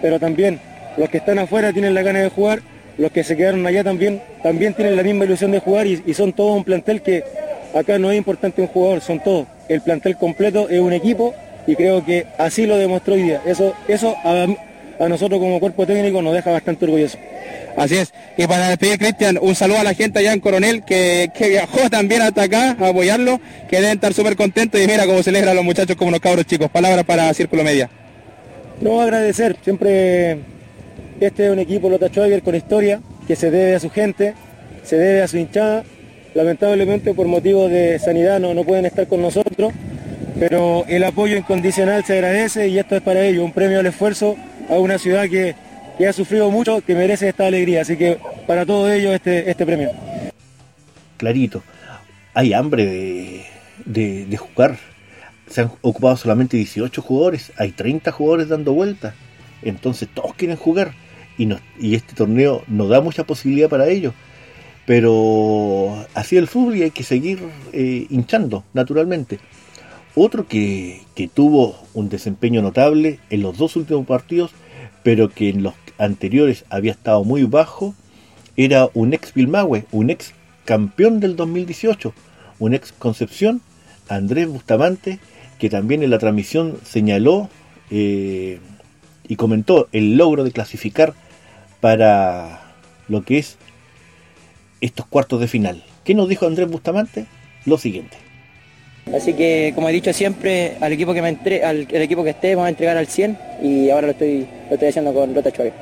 pero 0.00 0.18
también 0.18 0.60
los 0.96 1.08
que 1.08 1.18
están 1.18 1.38
afuera 1.38 1.72
tienen 1.72 1.94
la 1.94 2.02
gana 2.02 2.20
de 2.20 2.28
jugar, 2.30 2.60
los 2.96 3.10
que 3.10 3.24
se 3.24 3.36
quedaron 3.36 3.66
allá 3.66 3.82
también, 3.82 4.22
también 4.42 4.74
tienen 4.74 4.96
la 4.96 5.02
misma 5.02 5.24
ilusión 5.24 5.50
de 5.50 5.58
jugar 5.58 5.86
y, 5.86 6.14
son 6.14 6.32
todos 6.32 6.56
un 6.56 6.64
plantel 6.64 7.02
que 7.02 7.24
acá 7.74 7.98
no 7.98 8.10
es 8.10 8.16
importante 8.16 8.62
un 8.62 8.68
jugador, 8.68 9.00
son 9.00 9.20
todos. 9.20 9.46
El 9.68 9.80
plantel 9.80 10.16
completo 10.16 10.68
es 10.68 10.80
un 10.80 10.92
equipo 10.92 11.34
y 11.66 11.74
creo 11.74 12.04
que 12.04 12.26
así 12.38 12.66
lo 12.66 12.76
demostró 12.78 13.14
hoy 13.14 13.22
día. 13.22 13.42
Eso, 13.44 13.74
eso 13.88 14.14
a 14.24 15.08
nosotros 15.08 15.40
como 15.40 15.60
cuerpo 15.60 15.86
técnico 15.86 16.22
nos 16.22 16.34
deja 16.34 16.50
bastante 16.52 16.84
orgulloso. 16.84 17.18
Así 17.76 17.96
es. 17.96 18.12
Y 18.36 18.46
para 18.46 18.68
despedir, 18.68 18.98
Cristian, 18.98 19.38
un 19.40 19.54
saludo 19.54 19.80
a 19.80 19.84
la 19.84 19.94
gente 19.94 20.20
allá 20.20 20.32
en 20.32 20.40
Coronel 20.40 20.84
que, 20.84 21.30
viajó 21.38 21.90
también 21.90 22.22
hasta 22.22 22.42
acá 22.42 22.76
a 22.80 22.88
apoyarlo, 22.88 23.40
que 23.68 23.76
deben 23.76 23.92
estar 23.92 24.14
súper 24.14 24.36
contentos 24.36 24.80
y 24.80 24.86
mira 24.86 25.06
cómo 25.06 25.22
celebran 25.22 25.56
los 25.56 25.64
muchachos 25.64 25.96
como 25.96 26.08
unos 26.08 26.20
cabros 26.20 26.46
chicos. 26.46 26.70
Palabras 26.70 27.04
para 27.04 27.32
Círculo 27.34 27.64
Media. 27.64 27.90
No, 28.80 29.00
agradecer. 29.00 29.56
Siempre 29.62 30.38
este 31.20 31.46
es 31.46 31.52
un 31.52 31.58
equipo 31.58 31.88
Lota 31.88 32.08
Schwager 32.08 32.42
con 32.42 32.54
historia 32.54 33.00
que 33.26 33.36
se 33.36 33.50
debe 33.50 33.74
a 33.74 33.80
su 33.80 33.90
gente, 33.90 34.34
se 34.82 34.96
debe 34.96 35.22
a 35.22 35.28
su 35.28 35.38
hinchada. 35.38 35.84
Lamentablemente 36.34 37.14
por 37.14 37.26
motivos 37.28 37.70
de 37.70 37.98
sanidad 38.00 38.40
no, 38.40 38.54
no 38.54 38.64
pueden 38.64 38.86
estar 38.86 39.06
con 39.06 39.22
nosotros, 39.22 39.72
pero 40.40 40.84
el 40.88 41.04
apoyo 41.04 41.36
incondicional 41.36 42.04
se 42.04 42.14
agradece 42.14 42.68
y 42.68 42.78
esto 42.78 42.96
es 42.96 43.02
para 43.02 43.24
ellos, 43.24 43.44
un 43.44 43.52
premio 43.52 43.78
al 43.78 43.86
esfuerzo 43.86 44.36
a 44.68 44.74
una 44.74 44.98
ciudad 44.98 45.28
que 45.28 45.54
que 45.98 46.06
ha 46.06 46.12
sufrido 46.12 46.50
mucho, 46.50 46.80
que 46.80 46.94
merece 46.94 47.28
esta 47.28 47.46
alegría. 47.46 47.82
Así 47.82 47.96
que 47.96 48.18
para 48.46 48.66
todos 48.66 48.90
ellos 48.90 49.14
este, 49.14 49.50
este 49.50 49.64
premio. 49.64 49.90
Clarito, 51.16 51.62
hay 52.34 52.52
hambre 52.52 52.86
de, 53.84 54.26
de, 54.26 54.36
jugar. 54.36 54.78
Se 55.48 55.62
han 55.62 55.70
ocupado 55.82 56.16
solamente 56.16 56.56
18 56.56 57.02
jugadores, 57.02 57.52
hay 57.56 57.72
30 57.72 58.10
jugadores 58.12 58.48
dando 58.48 58.72
vueltas. 58.72 59.14
Entonces 59.62 60.08
todos 60.12 60.34
quieren 60.34 60.56
jugar 60.56 60.92
y, 61.38 61.48
y 61.78 61.94
este 61.94 62.14
torneo 62.14 62.62
nos 62.66 62.88
da 62.88 63.00
mucha 63.00 63.24
posibilidad 63.24 63.68
para 63.68 63.88
ellos. 63.88 64.14
Pero 64.86 66.06
así 66.12 66.36
el 66.36 66.46
fútbol 66.46 66.76
y 66.76 66.82
hay 66.82 66.90
que 66.90 67.04
seguir 67.04 67.40
eh, 67.72 68.06
hinchando, 68.10 68.64
naturalmente. 68.74 69.38
Otro 70.14 70.46
que, 70.46 71.00
que 71.14 71.26
tuvo 71.26 71.76
un 71.94 72.08
desempeño 72.08 72.62
notable 72.62 73.18
en 73.30 73.42
los 73.42 73.56
dos 73.56 73.76
últimos 73.76 74.06
partidos, 74.06 74.52
pero 75.02 75.28
que 75.28 75.48
en 75.48 75.62
los 75.62 75.74
anteriores 75.98 76.64
había 76.70 76.92
estado 76.92 77.24
muy 77.24 77.44
bajo, 77.44 77.94
era 78.56 78.88
un 78.94 79.12
ex 79.12 79.32
Pilmahue, 79.32 79.84
un 79.90 80.10
ex 80.10 80.32
campeón 80.64 81.20
del 81.20 81.36
2018, 81.36 82.12
un 82.58 82.74
ex 82.74 82.92
Concepción, 82.92 83.60
Andrés 84.08 84.48
Bustamante, 84.48 85.18
que 85.58 85.70
también 85.70 86.02
en 86.02 86.10
la 86.10 86.18
transmisión 86.18 86.78
señaló 86.84 87.48
eh, 87.90 88.60
y 89.26 89.36
comentó 89.36 89.88
el 89.92 90.16
logro 90.16 90.44
de 90.44 90.52
clasificar 90.52 91.14
para 91.80 92.74
lo 93.08 93.24
que 93.24 93.38
es 93.38 93.56
estos 94.80 95.06
cuartos 95.06 95.40
de 95.40 95.48
final. 95.48 95.82
¿Qué 96.04 96.14
nos 96.14 96.28
dijo 96.28 96.46
Andrés 96.46 96.68
Bustamante? 96.68 97.26
Lo 97.64 97.78
siguiente. 97.78 98.23
Así 99.12 99.34
que, 99.34 99.72
como 99.74 99.88
he 99.88 99.92
dicho 99.92 100.12
siempre, 100.12 100.76
al 100.80 100.92
equipo 100.92 101.12
que 101.12 101.20
me 101.20 101.28
entre, 101.28 101.64
al, 101.64 101.86
equipo 101.90 102.24
que 102.24 102.30
esté, 102.30 102.54
vamos 102.54 102.66
a 102.66 102.70
entregar 102.70 102.96
al 102.96 103.06
100 103.06 103.38
y 103.62 103.90
ahora 103.90 104.06
lo 104.06 104.12
estoy, 104.12 104.46
lo 104.68 104.74
estoy 104.74 104.88
haciendo 104.88 105.12
con 105.12 105.34
Rota 105.34 105.52
Chuave. 105.52 105.72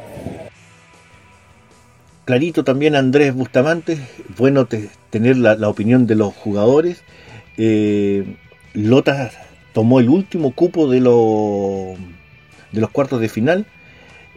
Clarito 2.25 2.63
también 2.63 2.95
Andrés 2.95 3.35
Bustamante, 3.35 3.99
bueno 4.39 4.67
tener 5.11 5.37
la, 5.37 5.69
opinión 5.69 6.07
de 6.07 6.15
los 6.15 6.35
jugadores. 6.35 7.03
Eh, 7.57 8.25
Lota 8.75 9.31
tomó 9.73 10.01
el 10.01 10.09
último 10.09 10.53
cupo 10.53 10.89
de, 10.89 11.01
de 11.01 12.81
los 12.81 12.91
cuartos 12.91 13.21
de 13.21 13.29
final. 13.29 13.67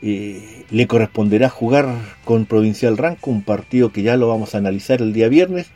Eh, 0.02 0.66
le 0.70 0.88
corresponderá 0.88 1.50
jugar 1.50 1.88
con 2.24 2.46
Provincial 2.46 2.98
Ranco, 2.98 3.32
un 3.32 3.44
partido 3.44 3.92
que 3.92 4.04
ya 4.04 4.18
lo 4.18 4.28
vamos 4.28 4.54
a 4.54 4.58
analizar 4.58 5.02
el 5.02 5.14
día 5.14 5.30
viernes, 5.30 5.68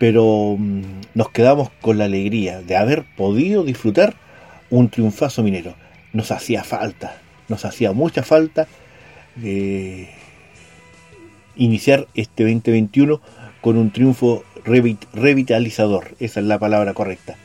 pero 0.00 0.56
mm, 0.58 0.82
nos 1.12 1.28
quedamos 1.28 1.68
con 1.82 1.98
la 1.98 2.06
alegría 2.06 2.62
de 2.62 2.74
haber 2.74 3.04
podido 3.18 3.64
disfrutar 3.64 4.14
un 4.70 4.88
triunfazo 4.88 5.42
minero. 5.42 5.74
Nos 6.14 6.30
hacía 6.30 6.64
falta, 6.64 7.20
nos 7.48 7.66
hacía 7.66 7.92
mucha 7.92 8.22
falta. 8.22 8.66
Eh, 9.44 10.08
iniciar 11.54 12.08
este 12.14 12.44
2021 12.44 13.20
con 13.60 13.76
un 13.76 13.90
triunfo 13.90 14.42
revitalizador. 14.64 16.16
Esa 16.18 16.40
es 16.40 16.46
la 16.46 16.58
palabra 16.58 16.94
correcta. 16.94 17.36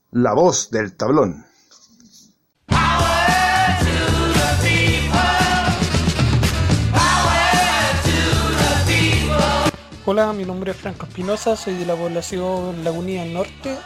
La 0.10 0.34
voz 0.34 0.72
del 0.72 0.98
tablón. 0.98 1.46
Hola, 10.06 10.34
mi 10.34 10.44
nombre 10.44 10.72
es 10.72 10.78
Franco 10.78 11.06
Espinosa, 11.06 11.56
soy 11.56 11.76
de 11.76 11.86
la 11.86 11.96
población 11.96 12.84
Lagunía 12.84 13.24
Norte. 13.26 13.78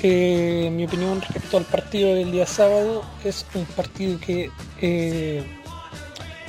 Eh, 0.00 0.70
mi 0.72 0.84
opinión 0.84 1.20
respecto 1.20 1.56
al 1.56 1.64
partido 1.64 2.14
del 2.14 2.30
día 2.30 2.46
sábado 2.46 3.02
es 3.24 3.44
un 3.54 3.64
partido 3.64 4.20
que 4.20 4.52
eh, 4.80 5.61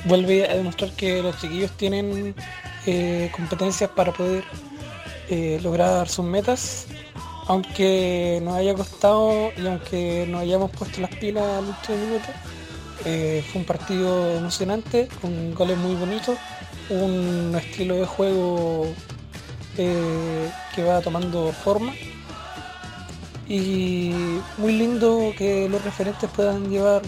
vuelve 0.04 0.48
a 0.48 0.54
demostrar 0.54 0.90
que 0.92 1.22
los 1.22 1.40
chiquillos 1.40 1.70
tienen 1.72 2.34
eh, 2.86 3.30
competencias 3.34 3.90
para 3.90 4.12
poder 4.12 4.44
lograr 5.62 6.08
sus 6.08 6.24
metas. 6.24 6.86
Aunque 7.46 8.40
nos 8.42 8.54
haya 8.54 8.74
costado 8.74 9.50
y 9.56 9.66
aunque 9.66 10.26
nos 10.28 10.42
hayamos 10.42 10.70
puesto 10.70 11.00
las 11.00 11.14
pilas 11.16 11.44
al 11.44 11.64
último 11.64 11.98
minuto, 11.98 12.28
fue 13.02 13.60
un 13.60 13.64
partido 13.64 14.36
emocionante, 14.36 15.08
con 15.20 15.54
goles 15.54 15.76
muy 15.78 15.94
bonitos 15.94 16.38
un 16.90 17.54
estilo 17.56 17.96
de 17.96 18.06
juego 18.06 18.86
eh, 19.78 20.50
que 20.74 20.84
va 20.84 21.00
tomando 21.00 21.52
forma 21.52 21.92
y 23.48 24.12
muy 24.58 24.72
lindo 24.78 25.32
que 25.36 25.68
los 25.68 25.82
referentes 25.84 26.28
puedan 26.30 26.70
llevar 26.70 27.02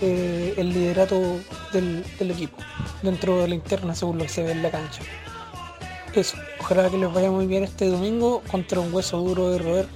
eh, 0.00 0.54
el 0.56 0.72
liderato 0.72 1.40
del, 1.72 2.04
equipo 2.18 2.56
dentro 3.02 3.42
de 3.42 3.48
la 3.48 3.54
interna 3.54 3.94
según 3.94 4.18
lo 4.18 4.24
que 4.24 4.30
se 4.30 4.42
ve 4.42 4.52
en 4.52 4.62
la 4.62 4.70
cancha. 4.70 5.02
Eso, 6.14 6.36
ojalá 6.58 6.90
que 6.90 6.98
les 6.98 7.12
vaya 7.12 7.30
muy 7.30 7.46
bien 7.46 7.62
este 7.62 7.86
domingo 7.86 8.42
contra 8.50 8.80
un 8.80 8.92
hueso 8.92 9.18
duro 9.18 9.50
de 9.50 9.58
roer 9.58 9.86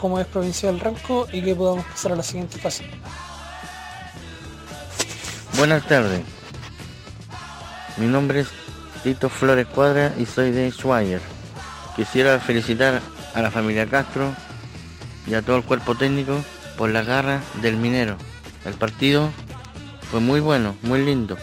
como 0.00 0.20
es 0.20 0.26
Provincial 0.26 0.78
Ranco 0.78 1.26
y 1.32 1.42
que 1.42 1.54
podamos 1.54 1.84
pasar 1.86 2.12
a 2.12 2.16
la 2.16 2.22
siguiente 2.22 2.58
fase. 2.58 2.84
Buenas 5.56 5.86
tardes. 5.86 6.20
Mi 7.96 8.06
nombre 8.06 8.40
es 8.40 8.48
Flores 9.30 9.66
Cuadra 9.68 10.12
y 10.18 10.26
soy 10.26 10.50
de 10.50 10.70
Schweier. 10.70 11.20
Quisiera 11.94 12.38
felicitar 12.40 13.00
a 13.34 13.42
la 13.42 13.50
familia 13.50 13.86
Castro 13.86 14.34
y 15.26 15.34
a 15.34 15.42
todo 15.42 15.56
el 15.56 15.62
cuerpo 15.62 15.94
técnico 15.94 16.42
por 16.76 16.90
la 16.90 17.02
garra 17.02 17.40
del 17.62 17.76
minero. 17.76 18.16
El 18.64 18.74
partido 18.74 19.30
fue 20.10 20.20
muy 20.20 20.40
bueno, 20.40 20.76
muy 20.82 21.04
lindo. 21.04 21.36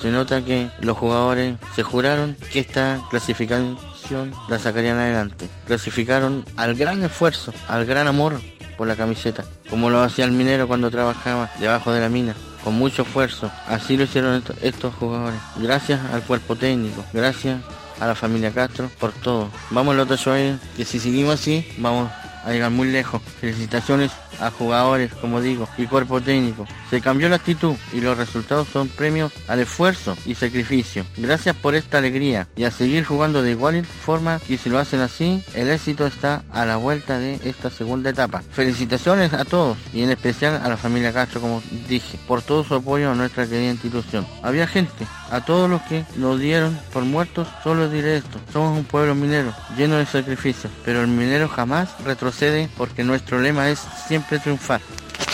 Se 0.00 0.10
nota 0.10 0.44
que 0.44 0.70
los 0.80 0.96
jugadores 0.96 1.56
se 1.74 1.82
juraron 1.82 2.36
que 2.52 2.60
esta 2.60 3.00
clasificación 3.10 4.32
la 4.48 4.58
sacarían 4.58 4.98
adelante. 4.98 5.48
Clasificaron 5.66 6.44
al 6.56 6.74
gran 6.74 7.02
esfuerzo, 7.02 7.52
al 7.68 7.86
gran 7.86 8.06
amor 8.06 8.40
por 8.76 8.86
la 8.86 8.96
camiseta, 8.96 9.44
como 9.70 9.88
lo 9.88 10.02
hacía 10.02 10.26
el 10.26 10.32
minero 10.32 10.68
cuando 10.68 10.90
trabajaba 10.90 11.50
debajo 11.58 11.92
de 11.92 12.00
la 12.00 12.08
mina 12.08 12.34
con 12.66 12.74
mucho 12.74 13.02
esfuerzo. 13.02 13.48
Así 13.68 13.96
lo 13.96 14.02
hicieron 14.02 14.42
estos, 14.60 14.94
jugadores. 14.96 15.38
Gracias 15.54 16.00
al 16.12 16.22
cuerpo 16.22 16.56
técnico, 16.56 17.04
gracias 17.12 17.60
a 18.00 18.08
la 18.08 18.16
familia 18.16 18.50
Castro 18.50 18.90
por 18.98 19.12
todo. 19.12 19.48
Vamos 19.70 19.94
al 19.94 20.00
otro 20.00 20.16
show, 20.16 20.34
que 20.76 20.84
si 20.84 20.98
seguimos 20.98 21.34
así, 21.34 21.64
vamos 21.78 22.10
a 22.46 22.52
llegar 22.52 22.70
muy 22.70 22.88
lejos. 22.90 23.20
Felicitaciones 23.40 24.12
a 24.40 24.50
jugadores, 24.50 25.12
como 25.14 25.40
digo, 25.40 25.68
y 25.76 25.86
cuerpo 25.86 26.20
técnico. 26.20 26.66
Se 26.90 27.00
cambió 27.00 27.28
la 27.28 27.36
actitud 27.36 27.74
y 27.92 28.00
los 28.00 28.16
resultados 28.16 28.68
son 28.68 28.88
premios 28.88 29.32
al 29.48 29.60
esfuerzo 29.60 30.16
y 30.24 30.34
sacrificio. 30.34 31.04
Gracias 31.16 31.56
por 31.56 31.74
esta 31.74 31.98
alegría 31.98 32.46
y 32.56 32.64
a 32.64 32.70
seguir 32.70 33.04
jugando 33.04 33.42
de 33.42 33.50
igual 33.50 33.84
forma 33.84 34.40
y 34.48 34.58
si 34.58 34.70
lo 34.70 34.78
hacen 34.78 35.00
así, 35.00 35.42
el 35.54 35.68
éxito 35.68 36.06
está 36.06 36.44
a 36.52 36.64
la 36.64 36.76
vuelta 36.76 37.18
de 37.18 37.40
esta 37.44 37.68
segunda 37.68 38.10
etapa. 38.10 38.42
Felicitaciones 38.52 39.32
a 39.32 39.44
todos 39.44 39.76
y 39.92 40.02
en 40.02 40.10
especial 40.10 40.60
a 40.62 40.68
la 40.68 40.76
familia 40.76 41.12
Castro, 41.12 41.40
como 41.40 41.62
dije, 41.88 42.18
por 42.28 42.42
todo 42.42 42.62
su 42.62 42.74
apoyo 42.74 43.10
a 43.10 43.14
nuestra 43.14 43.46
querida 43.46 43.72
institución. 43.72 44.26
Había 44.42 44.68
gente, 44.68 45.06
a 45.30 45.44
todos 45.44 45.68
los 45.68 45.82
que 45.82 46.04
nos 46.16 46.38
dieron 46.38 46.78
por 46.92 47.04
muertos, 47.04 47.48
solo 47.64 47.88
diré 47.88 48.18
esto, 48.18 48.38
somos 48.52 48.78
un 48.78 48.84
pueblo 48.84 49.14
minero 49.14 49.52
lleno 49.76 49.96
de 49.96 50.06
sacrificios, 50.06 50.72
pero 50.84 51.00
el 51.00 51.08
minero 51.08 51.48
jamás 51.48 51.90
retrocede 52.04 52.35
porque 52.76 53.02
nuestro 53.02 53.40
lema 53.40 53.70
es 53.70 53.78
siempre 54.06 54.38
triunfar. 54.38 54.80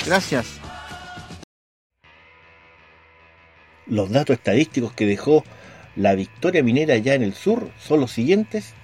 Gracias. 0.07 0.47
Los 3.87 4.11
datos 4.11 4.37
estadísticos 4.37 4.93
que 4.93 5.07
dejó 5.07 5.45
la 5.97 6.15
victoria 6.15 6.63
minera 6.63 6.97
ya 6.99 7.15
en 7.15 7.23
el 7.23 7.35
sur 7.35 7.71
son 7.81 8.01
los 8.01 8.13
siguientes. 8.13 8.75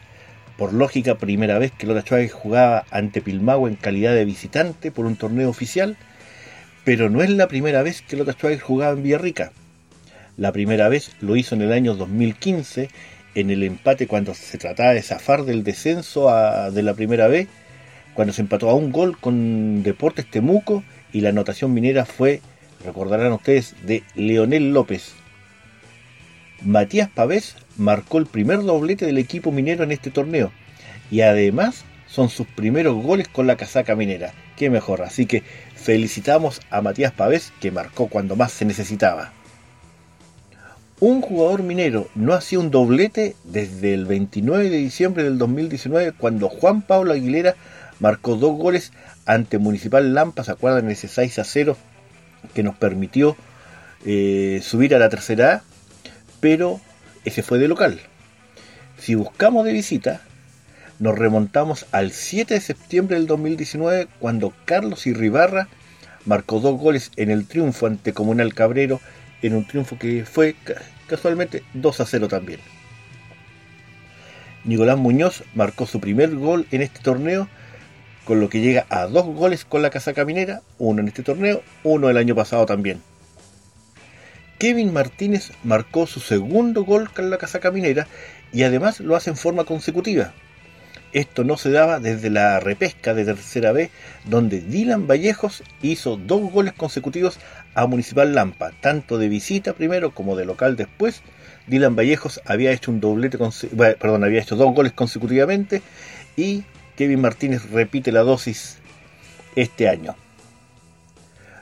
Por 0.56 0.72
lógica, 0.72 1.16
primera 1.16 1.58
vez 1.58 1.70
que 1.70 1.86
Lota 1.86 2.02
Chávez 2.02 2.32
jugaba 2.32 2.84
ante 2.90 3.22
Pilmahue 3.22 3.70
en 3.70 3.76
calidad 3.76 4.14
de 4.14 4.24
visitante 4.24 4.90
por 4.90 5.06
un 5.06 5.14
torneo 5.14 5.48
oficial, 5.48 5.96
pero 6.84 7.10
no 7.10 7.22
es 7.22 7.30
la 7.30 7.46
primera 7.46 7.84
vez 7.84 8.02
que 8.02 8.16
Lota 8.16 8.34
Chávez 8.34 8.60
jugaba 8.60 8.94
en 8.94 9.04
Villarrica. 9.04 9.52
La 10.36 10.50
primera 10.50 10.88
vez 10.88 11.12
lo 11.20 11.36
hizo 11.36 11.54
en 11.54 11.62
el 11.62 11.72
año 11.72 11.94
2015 11.94 12.88
en 13.36 13.50
el 13.50 13.62
empate 13.62 14.08
cuando 14.08 14.34
se 14.34 14.58
trataba 14.58 14.92
de 14.92 15.02
zafar 15.02 15.44
del 15.44 15.62
descenso 15.62 16.28
de 16.72 16.82
la 16.82 16.94
primera 16.94 17.28
vez 17.28 17.46
cuando 18.18 18.34
se 18.34 18.42
empató 18.42 18.68
a 18.68 18.74
un 18.74 18.90
gol 18.90 19.16
con 19.16 19.84
Deportes 19.84 20.28
Temuco 20.28 20.82
y 21.12 21.20
la 21.20 21.28
anotación 21.28 21.72
minera 21.72 22.04
fue, 22.04 22.40
recordarán 22.84 23.30
ustedes, 23.30 23.76
de 23.86 24.02
Leonel 24.16 24.72
López. 24.72 25.12
Matías 26.60 27.08
Pavés 27.08 27.54
marcó 27.76 28.18
el 28.18 28.26
primer 28.26 28.64
doblete 28.64 29.06
del 29.06 29.18
equipo 29.18 29.52
minero 29.52 29.84
en 29.84 29.92
este 29.92 30.10
torneo 30.10 30.50
y 31.12 31.20
además 31.20 31.84
son 32.08 32.28
sus 32.28 32.48
primeros 32.48 33.00
goles 33.00 33.28
con 33.28 33.46
la 33.46 33.56
casaca 33.56 33.94
minera. 33.94 34.32
Qué 34.56 34.68
mejor, 34.68 35.02
así 35.02 35.26
que 35.26 35.44
felicitamos 35.76 36.60
a 36.70 36.82
Matías 36.82 37.12
Pavés 37.12 37.52
que 37.60 37.70
marcó 37.70 38.08
cuando 38.08 38.34
más 38.34 38.50
se 38.50 38.64
necesitaba. 38.64 39.32
Un 40.98 41.20
jugador 41.20 41.62
minero 41.62 42.08
no 42.16 42.32
hacía 42.34 42.58
un 42.58 42.72
doblete 42.72 43.36
desde 43.44 43.94
el 43.94 44.06
29 44.06 44.70
de 44.70 44.78
diciembre 44.78 45.22
del 45.22 45.38
2019 45.38 46.10
cuando 46.18 46.48
Juan 46.48 46.82
Pablo 46.82 47.12
Aguilera 47.12 47.54
marcó 48.00 48.36
dos 48.36 48.56
goles 48.56 48.92
ante 49.26 49.58
Municipal 49.58 50.14
Lampa, 50.14 50.44
¿se 50.44 50.52
acuerdan 50.52 50.90
ese 50.90 51.08
6 51.08 51.38
a 51.38 51.44
0 51.44 51.76
que 52.54 52.62
nos 52.62 52.76
permitió 52.76 53.36
eh, 54.04 54.60
subir 54.62 54.94
a 54.94 54.98
la 54.98 55.08
tercera 55.08 55.54
A? 55.54 55.62
Pero 56.40 56.80
ese 57.24 57.42
fue 57.42 57.58
de 57.58 57.68
local. 57.68 58.00
Si 58.98 59.14
buscamos 59.14 59.64
de 59.64 59.72
visita, 59.72 60.22
nos 60.98 61.16
remontamos 61.16 61.86
al 61.92 62.12
7 62.12 62.54
de 62.54 62.60
septiembre 62.60 63.16
del 63.16 63.26
2019 63.26 64.08
cuando 64.18 64.52
Carlos 64.64 65.06
Irribarra 65.06 65.68
marcó 66.24 66.60
dos 66.60 66.78
goles 66.78 67.12
en 67.16 67.30
el 67.30 67.46
triunfo 67.46 67.86
ante 67.86 68.12
Comunal 68.12 68.54
Cabrero 68.54 69.00
en 69.42 69.54
un 69.54 69.64
triunfo 69.64 69.98
que 69.98 70.24
fue 70.24 70.56
casualmente 71.06 71.62
2 71.74 72.00
a 72.00 72.06
0 72.06 72.28
también. 72.28 72.60
Nicolás 74.64 74.98
Muñoz 74.98 75.44
marcó 75.54 75.86
su 75.86 76.00
primer 76.00 76.34
gol 76.34 76.66
en 76.72 76.82
este 76.82 77.00
torneo, 77.00 77.48
con 78.28 78.40
lo 78.40 78.50
que 78.50 78.60
llega 78.60 78.84
a 78.90 79.06
dos 79.06 79.24
goles 79.24 79.64
con 79.64 79.80
la 79.80 79.88
Casa 79.88 80.12
Caminera, 80.12 80.60
uno 80.76 81.00
en 81.00 81.08
este 81.08 81.22
torneo, 81.22 81.62
uno 81.82 82.10
el 82.10 82.18
año 82.18 82.34
pasado 82.34 82.66
también. 82.66 83.00
Kevin 84.58 84.92
Martínez 84.92 85.52
marcó 85.64 86.06
su 86.06 86.20
segundo 86.20 86.84
gol 86.84 87.10
con 87.10 87.30
la 87.30 87.38
Casa 87.38 87.58
Caminera 87.58 88.06
y 88.52 88.64
además 88.64 89.00
lo 89.00 89.16
hace 89.16 89.30
en 89.30 89.36
forma 89.36 89.64
consecutiva. 89.64 90.34
Esto 91.14 91.42
no 91.42 91.56
se 91.56 91.70
daba 91.70 92.00
desde 92.00 92.28
la 92.28 92.60
repesca 92.60 93.14
de 93.14 93.24
tercera 93.24 93.72
B, 93.72 93.90
donde 94.26 94.60
Dylan 94.60 95.06
Vallejos 95.06 95.62
hizo 95.80 96.18
dos 96.18 96.52
goles 96.52 96.74
consecutivos 96.74 97.38
a 97.72 97.86
Municipal 97.86 98.34
Lampa, 98.34 98.72
tanto 98.82 99.16
de 99.16 99.30
visita 99.30 99.72
primero 99.72 100.10
como 100.10 100.36
de 100.36 100.44
local 100.44 100.76
después. 100.76 101.22
Dylan 101.66 101.96
Vallejos 101.96 102.42
había 102.44 102.72
hecho 102.72 102.90
un 102.90 103.00
doblete, 103.00 103.38
perdón, 103.98 104.22
había 104.22 104.42
hecho 104.42 104.54
dos 104.54 104.74
goles 104.74 104.92
consecutivamente 104.92 105.80
y 106.36 106.64
Kevin 106.98 107.20
Martínez 107.20 107.70
repite 107.70 108.10
la 108.10 108.24
dosis 108.24 108.78
este 109.54 109.88
año. 109.88 110.16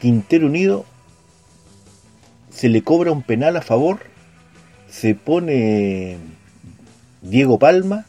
Quintero 0.00 0.46
Unido 0.46 0.84
se 2.50 2.68
le 2.68 2.82
cobra 2.82 3.12
un 3.12 3.22
penal 3.22 3.56
a 3.56 3.62
favor, 3.62 4.00
se 4.88 5.14
pone 5.14 6.16
Diego 7.22 7.58
Palma 7.58 8.06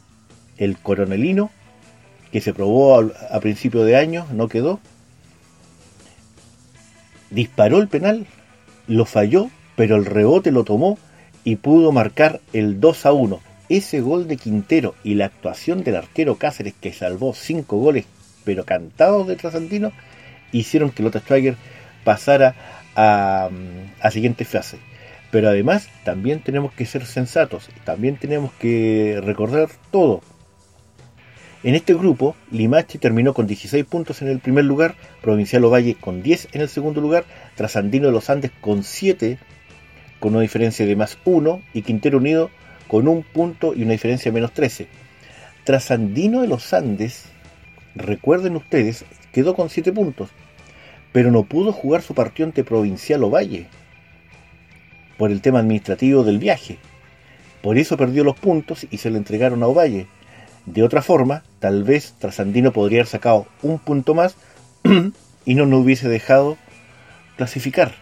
el 0.57 0.77
coronelino, 0.77 1.51
que 2.31 2.41
se 2.41 2.53
probó 2.53 2.99
a, 2.99 3.39
principio 3.39 3.83
de 3.83 3.95
año, 3.95 4.25
no 4.31 4.47
quedó. 4.47 4.79
Disparó 7.29 7.79
el 7.79 7.87
penal, 7.87 8.25
lo 8.87 9.05
falló, 9.05 9.49
pero 9.75 9.95
el 9.95 10.05
rebote 10.05 10.51
lo 10.51 10.63
tomó 10.63 10.97
y 11.43 11.57
pudo 11.57 11.91
marcar 11.91 12.41
el 12.53 12.79
2 12.79 13.05
a 13.05 13.13
1. 13.13 13.39
Ese 13.69 14.01
gol 14.01 14.27
de 14.27 14.37
Quintero 14.37 14.95
y 15.03 15.15
la 15.15 15.25
actuación 15.25 15.83
del 15.83 15.97
arquero 15.97 16.37
Cáceres, 16.37 16.73
que 16.79 16.93
salvó 16.93 17.33
5 17.33 17.77
goles, 17.77 18.05
pero 18.47 18.63
cantados 18.63 19.27
de 19.27 19.35
Trasandino, 19.35 19.91
hicieron 20.53 20.91
que 20.91 21.03
Lota 21.03 21.19
Schwager 21.19 21.57
pasara 22.05 22.55
a, 22.95 23.49
a 23.99 24.11
siguiente 24.11 24.45
fase. 24.45 24.77
Pero 25.31 25.49
además 25.49 25.89
también 26.05 26.39
tenemos 26.39 26.71
que 26.71 26.85
ser 26.85 27.05
sensatos, 27.05 27.69
también 27.83 28.15
tenemos 28.15 28.53
que 28.53 29.19
recordar 29.21 29.67
todo. 29.91 30.21
En 31.61 31.75
este 31.75 31.93
grupo, 31.93 32.37
Limache 32.49 32.99
terminó 32.99 33.33
con 33.33 33.47
16 33.47 33.83
puntos 33.83 34.21
en 34.21 34.29
el 34.29 34.39
primer 34.39 34.63
lugar, 34.63 34.95
Provincial 35.21 35.65
Ovalle 35.65 35.95
con 35.95 36.23
10 36.23 36.47
en 36.53 36.61
el 36.61 36.69
segundo 36.69 37.01
lugar, 37.01 37.25
Trasandino 37.55 38.05
de 38.05 38.13
los 38.13 38.29
Andes 38.29 38.51
con 38.61 38.85
7, 38.85 39.39
con 40.21 40.31
una 40.31 40.41
diferencia 40.43 40.85
de 40.85 40.95
más 40.95 41.17
1, 41.25 41.61
y 41.73 41.81
Quintero 41.81 42.19
Unido 42.19 42.49
con 42.87 43.09
un 43.09 43.23
punto 43.23 43.73
y 43.75 43.83
una 43.83 43.91
diferencia 43.91 44.31
de 44.31 44.35
menos 44.35 44.53
13. 44.53 44.87
Trasandino 45.65 46.39
de 46.39 46.47
los 46.47 46.71
Andes, 46.71 47.25
recuerden 47.97 48.55
ustedes, 48.55 49.05
quedó 49.31 49.55
con 49.55 49.69
7 49.69 49.91
puntos, 49.91 50.29
pero 51.11 51.31
no 51.31 51.43
pudo 51.43 51.71
jugar 51.71 52.01
su 52.01 52.13
partido 52.13 52.47
ante 52.47 52.63
Provincial 52.63 53.23
Ovalle 53.23 53.67
por 55.17 55.31
el 55.31 55.41
tema 55.41 55.59
administrativo 55.59 56.23
del 56.23 56.39
viaje. 56.39 56.77
Por 57.61 57.77
eso 57.77 57.97
perdió 57.97 58.23
los 58.23 58.39
puntos 58.39 58.85
y 58.89 58.97
se 58.97 59.09
le 59.09 59.17
entregaron 59.17 59.63
a 59.63 59.67
Ovalle 59.67 60.07
de 60.67 60.83
otra 60.83 61.01
forma, 61.01 61.43
tal 61.59 61.85
vez 61.85 62.13
Trasandino 62.19 62.73
podría 62.73 62.99
haber 62.99 63.07
sacado 63.07 63.47
un 63.61 63.79
punto 63.79 64.13
más 64.13 64.35
y 65.45 65.55
no 65.55 65.65
nos 65.65 65.83
hubiese 65.83 66.09
dejado 66.09 66.57
clasificar. 67.37 67.93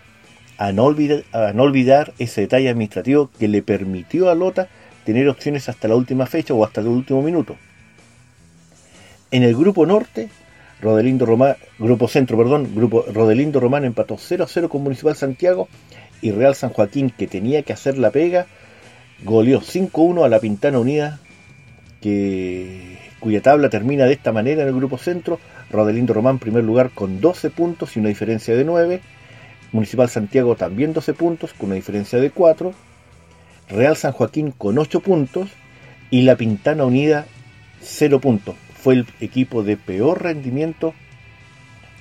A 0.57 0.71
no, 0.71 0.85
olvidar, 0.85 1.23
a 1.31 1.53
no 1.53 1.61
olvidar 1.61 2.13
ese 2.17 2.41
detalle 2.41 2.69
administrativo 2.69 3.29
que 3.37 3.47
le 3.47 3.61
permitió 3.61 4.31
a 4.31 4.35
Lota 4.35 4.67
tener 5.05 5.29
opciones 5.29 5.69
hasta 5.69 5.87
la 5.87 5.95
última 5.95 6.25
fecha 6.25 6.55
o 6.55 6.65
hasta 6.65 6.81
el 6.81 6.87
último 6.87 7.21
minuto. 7.21 7.55
En 9.31 9.43
el 9.43 9.55
grupo 9.55 9.85
norte, 9.85 10.29
Rodelindo 10.81 11.25
Román, 11.25 11.55
grupo 11.79 12.07
centro, 12.07 12.37
perdón, 12.37 12.75
grupo 12.75 13.05
Rodelindo 13.11 13.59
Román 13.59 13.85
empató 13.85 14.17
0 14.19 14.43
a 14.43 14.47
0 14.47 14.69
con 14.69 14.83
Municipal 14.83 15.15
Santiago 15.15 15.67
y 16.21 16.31
Real 16.31 16.55
San 16.55 16.69
Joaquín, 16.69 17.09
que 17.09 17.27
tenía 17.27 17.63
que 17.63 17.73
hacer 17.73 17.97
la 17.97 18.11
pega, 18.11 18.47
goleó 19.23 19.61
5-1 19.61 20.25
a 20.25 20.29
la 20.29 20.39
Pintana 20.39 20.79
Unida 20.79 21.19
que 22.01 22.99
cuya 23.19 23.41
tabla 23.41 23.69
termina 23.69 24.05
de 24.05 24.13
esta 24.13 24.31
manera 24.31 24.61
en 24.61 24.67
el 24.67 24.75
grupo 24.75 24.99
centro. 24.99 25.39
Rodelindo 25.71 26.13
Román 26.13 26.37
primer 26.37 26.63
lugar 26.63 26.91
con 26.91 27.19
12 27.19 27.49
puntos 27.49 27.95
y 27.95 27.99
una 27.99 28.09
diferencia 28.09 28.55
de 28.55 28.63
9. 28.63 29.01
Municipal 29.71 30.07
Santiago 30.09 30.55
también 30.55 30.93
12 30.93 31.13
puntos 31.15 31.53
con 31.53 31.67
una 31.67 31.75
diferencia 31.75 32.19
de 32.19 32.29
4. 32.29 32.73
Real 33.69 33.97
San 33.97 34.11
Joaquín 34.11 34.51
con 34.51 34.77
8 34.77 34.99
puntos 34.99 35.49
y 36.11 36.21
La 36.21 36.35
Pintana 36.35 36.85
Unida 36.85 37.25
0 37.81 38.19
puntos. 38.19 38.55
Fue 38.85 38.93
el 38.93 39.07
equipo 39.19 39.63
de 39.63 39.77
peor 39.77 40.21
rendimiento 40.21 40.93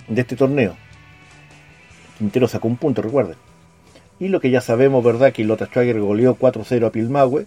de 0.07 0.21
este 0.21 0.37
torneo. 0.37 0.77
Quintero 2.19 2.47
sacó 2.47 2.69
un 2.69 2.77
punto, 2.77 3.01
recuerden. 3.01 3.37
Y 4.21 4.29
lo 4.29 4.39
que 4.39 4.51
ya 4.51 4.61
sabemos, 4.61 5.03
¿verdad? 5.03 5.33
Que 5.33 5.45
Lota 5.45 5.65
Schwager 5.65 5.99
goleó 5.99 6.39
4-0 6.39 6.87
a 6.87 6.93
Pilmahue 6.93 7.47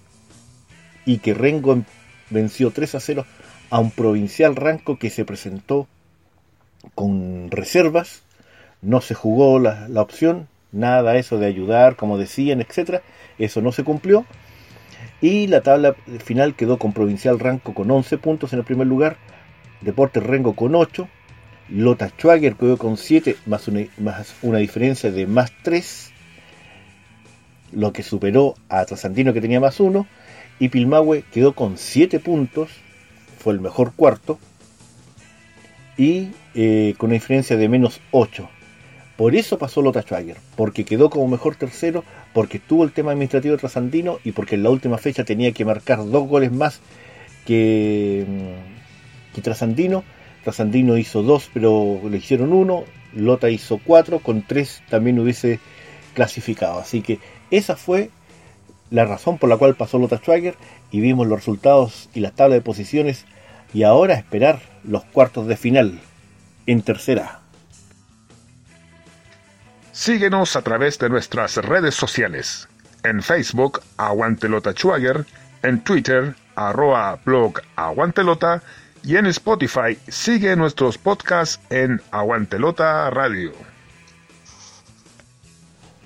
y 1.05 1.19
que 1.19 1.35
Rengo 1.35 1.83
venció 2.31 2.73
3-0 2.73 3.25
a 3.69 3.77
un 3.79 3.91
provincial 3.91 4.55
Ranco 4.55 4.97
que 4.97 5.11
se 5.11 5.23
presentó 5.23 5.87
con 6.95 7.51
reservas, 7.51 8.23
no 8.81 9.01
se 9.01 9.13
jugó 9.13 9.59
la, 9.59 9.87
la 9.87 10.01
opción, 10.01 10.47
nada 10.71 11.15
eso 11.15 11.37
de 11.37 11.45
ayudar, 11.45 11.95
como 11.95 12.17
decían, 12.17 12.59
etcétera, 12.59 13.03
eso 13.37 13.61
no 13.61 13.71
se 13.71 13.83
cumplió. 13.83 14.25
Y 15.21 15.47
la 15.47 15.61
tabla 15.61 15.95
final 16.23 16.55
quedó 16.55 16.77
con 16.77 16.93
Provincial 16.93 17.39
Ranco 17.39 17.73
con 17.73 17.89
11 17.89 18.17
puntos 18.19 18.53
en 18.53 18.59
el 18.59 18.65
primer 18.65 18.87
lugar, 18.87 19.17
Deportes 19.81 20.23
Rengo 20.23 20.53
con 20.53 20.75
8, 20.75 21.07
Lota 21.69 22.09
Schwager 22.09 22.55
quedó 22.55 22.77
con 22.77 22.97
7 22.97 23.35
más 23.45 23.67
una, 23.67 23.85
más 23.97 24.35
una 24.41 24.59
diferencia 24.59 25.11
de 25.11 25.25
más 25.27 25.51
3, 25.63 26.11
lo 27.73 27.91
que 27.93 28.03
superó 28.03 28.55
a 28.69 28.85
Trasandino 28.85 29.33
que 29.33 29.41
tenía 29.41 29.59
más 29.59 29.79
1, 29.79 30.05
y 30.59 30.69
Pilmahue 30.69 31.23
quedó 31.31 31.53
con 31.53 31.77
7 31.77 32.19
puntos, 32.19 32.69
fue 33.39 33.53
el 33.53 33.59
mejor 33.59 33.93
cuarto, 33.93 34.39
y 35.97 36.29
eh, 36.53 36.93
con 36.97 37.09
una 37.09 37.15
diferencia 37.15 37.57
de 37.57 37.67
menos 37.69 38.01
8. 38.11 38.49
Por 39.17 39.35
eso 39.35 39.57
pasó 39.57 39.81
Lota 39.81 40.03
Schwager, 40.03 40.37
porque 40.55 40.85
quedó 40.85 41.09
como 41.09 41.27
mejor 41.27 41.55
tercero, 41.55 42.03
porque 42.37 42.59
tuvo 42.59 42.83
el 42.83 42.91
tema 42.91 43.13
administrativo 43.13 43.57
Trasandino 43.57 44.19
y 44.23 44.31
porque 44.31 44.53
en 44.53 44.61
la 44.61 44.69
última 44.69 44.99
fecha 44.99 45.23
tenía 45.23 45.53
que 45.53 45.65
marcar 45.65 45.97
dos 46.05 46.27
goles 46.27 46.51
más 46.51 46.81
que, 47.47 48.27
mm, 48.27 49.33
que 49.33 49.41
Trasandino. 49.41 50.03
Trasandino 50.43 50.99
hizo 50.99 51.23
dos, 51.23 51.49
pero 51.51 51.99
le 52.07 52.17
hicieron 52.17 52.53
uno. 52.53 52.83
Lota 53.15 53.49
hizo 53.49 53.79
cuatro, 53.83 54.19
con 54.19 54.43
tres 54.43 54.83
también 54.87 55.17
hubiese 55.17 55.59
clasificado. 56.13 56.77
Así 56.77 57.01
que 57.01 57.17
esa 57.49 57.75
fue 57.75 58.11
la 58.91 59.05
razón 59.05 59.39
por 59.39 59.49
la 59.49 59.57
cual 59.57 59.73
pasó 59.73 59.97
Lota 59.97 60.17
Schwager 60.17 60.53
y 60.91 60.99
vimos 60.99 61.25
los 61.25 61.39
resultados 61.39 62.07
y 62.13 62.19
las 62.19 62.33
tablas 62.33 62.57
de 62.57 62.61
posiciones 62.61 63.25
y 63.73 63.81
ahora 63.81 64.13
esperar 64.13 64.59
los 64.83 65.03
cuartos 65.05 65.47
de 65.47 65.57
final 65.57 66.01
en 66.67 66.83
tercera. 66.83 67.46
Síguenos 69.97 70.55
a 70.55 70.61
través 70.61 70.99
de 70.99 71.09
nuestras 71.09 71.57
redes 71.57 71.95
sociales. 71.95 72.67
En 73.03 73.23
Facebook, 73.23 73.81
Aguantelota 73.97 74.73
Schwager, 74.73 75.25
en 75.63 75.83
Twitter, 75.83 76.35
arroba 76.53 77.19
blog 77.25 77.61
Aguantelota 77.75 78.61
y 79.03 79.15
en 79.15 79.25
Spotify 79.25 79.97
sigue 80.07 80.55
nuestros 80.55 80.99
podcasts 80.99 81.59
en 81.71 81.99
Aguantelota 82.11 83.09
Radio. 83.09 83.53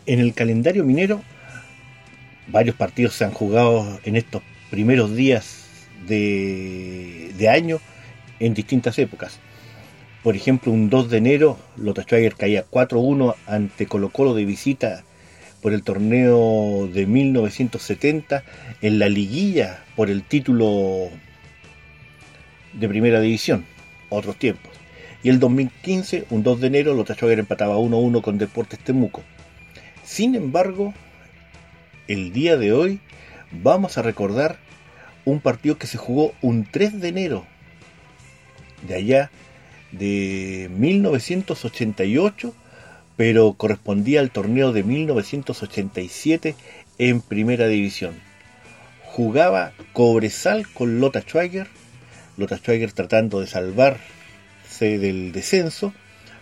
En 0.05 0.21
el 0.21 0.33
calendario 0.33 0.85
minero, 0.85 1.21
varios 2.47 2.77
partidos 2.77 3.15
se 3.15 3.25
han 3.25 3.31
jugado 3.31 3.99
en 4.05 4.15
estos 4.15 4.41
primeros 4.69 5.13
días 5.13 5.65
de 6.07 7.49
año 7.53 7.81
en 8.39 8.53
distintas 8.53 8.97
épocas. 8.99 9.37
Por 10.23 10.35
ejemplo, 10.35 10.71
un 10.71 10.89
2 10.89 11.09
de 11.09 11.17
enero, 11.17 11.57
Lota 11.77 12.03
Schwager 12.03 12.35
caía 12.35 12.65
4-1 12.69 13.35
ante 13.47 13.87
Colo 13.87 14.09
Colo 14.09 14.35
de 14.35 14.45
visita 14.45 15.03
por 15.63 15.73
el 15.73 15.83
torneo 15.83 16.87
de 16.93 17.07
1970 17.07 18.43
en 18.81 18.99
la 18.99 19.09
liguilla 19.09 19.83
por 19.95 20.11
el 20.11 20.21
título 20.21 21.09
de 22.73 22.87
primera 22.87 23.19
división, 23.19 23.65
otros 24.09 24.37
tiempos. 24.37 24.71
Y 25.23 25.29
el 25.29 25.39
2015, 25.39 26.25
un 26.29 26.43
2 26.43 26.61
de 26.61 26.67
enero, 26.67 26.93
Lota 26.93 27.15
Schwager 27.15 27.39
empataba 27.39 27.77
1-1 27.77 28.21
con 28.21 28.37
Deportes 28.37 28.79
Temuco. 28.79 29.23
Sin 30.03 30.35
embargo, 30.35 30.93
el 32.07 32.31
día 32.31 32.57
de 32.57 32.73
hoy 32.73 32.99
vamos 33.51 33.97
a 33.97 34.03
recordar 34.03 34.59
un 35.25 35.39
partido 35.39 35.79
que 35.79 35.87
se 35.87 35.97
jugó 35.97 36.33
un 36.41 36.67
3 36.69 37.01
de 37.01 37.07
enero 37.07 37.45
de 38.87 38.95
allá 38.95 39.31
de 39.91 40.69
1988, 40.71 42.53
pero 43.17 43.53
correspondía 43.53 44.19
al 44.19 44.31
torneo 44.31 44.71
de 44.73 44.83
1987 44.83 46.55
en 46.97 47.21
Primera 47.21 47.67
División. 47.67 48.15
Jugaba 49.03 49.73
Cobresal 49.93 50.67
con 50.67 50.99
Lota 50.99 51.21
Schweiger, 51.21 51.67
Lota 52.37 52.57
Schweiger 52.57 52.91
tratando 52.93 53.39
de 53.41 53.47
salvarse 53.47 53.99
del 54.79 55.31
descenso, 55.31 55.93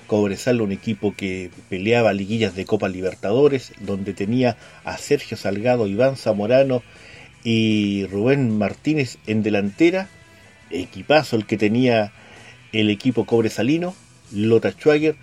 Cobresal 0.08 0.62
un 0.62 0.72
equipo 0.72 1.14
que 1.16 1.52
peleaba 1.70 2.14
liguillas 2.14 2.56
de 2.56 2.66
Copa 2.66 2.90
Libertadores, 2.90 3.74
donde 3.80 4.14
tenía 4.14 4.58
a 4.84 4.98
Sergio 4.98 5.38
Salgado, 5.38 5.86
Iván 5.86 6.16
Zamorano 6.16 6.82
y 7.44 8.06
Rubén 8.08 8.58
Martínez 8.58 9.18
en 9.28 9.44
delantera, 9.44 10.08
equipazo 10.72 11.36
el 11.36 11.46
que 11.46 11.58
tenía 11.58 12.12
el 12.74 12.90
equipo 12.90 13.26
cobresalino, 13.26 13.96
Lota 14.32 14.72
Schwager, 14.72 15.16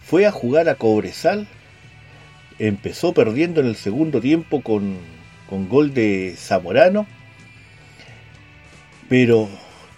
fue 0.00 0.26
a 0.26 0.32
jugar 0.32 0.68
a 0.68 0.74
Cobresal, 0.74 1.46
empezó 2.58 3.14
perdiendo 3.14 3.60
en 3.60 3.66
el 3.66 3.76
segundo 3.76 4.20
tiempo 4.20 4.60
con, 4.62 4.96
con 5.48 5.68
gol 5.68 5.94
de 5.94 6.34
Zamorano, 6.36 7.06
pero 9.08 9.48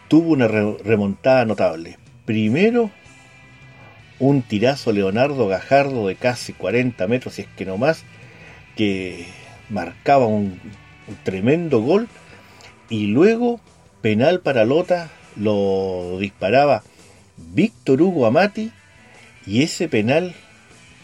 tuvo 0.09 0.33
una 0.33 0.47
remontada 0.47 1.45
notable. 1.45 1.99
Primero, 2.25 2.91
un 4.19 4.43
tirazo 4.43 4.93
Leonardo 4.93 5.49
Gajardo 5.49 6.07
de 6.07 6.17
casi 6.17 6.53
40 6.53 7.07
metros, 7.09 7.35
si 7.35 7.43
es 7.43 7.49
que 7.57 7.65
no 7.65 7.77
más, 7.77 8.05
que 8.77 9.27
marcaba 9.71 10.27
un, 10.27 10.61
un 11.09 11.17
tremendo 11.25 11.81
gol, 11.81 12.09
y 12.89 13.07
luego 13.07 13.61
penal 14.03 14.41
para 14.41 14.65
Lota 14.65 15.11
lo 15.37 16.19
disparaba 16.19 16.83
Víctor 17.37 18.03
Hugo 18.03 18.27
Amati 18.27 18.71
y 19.47 19.63
ese 19.63 19.89
penal, 19.89 20.35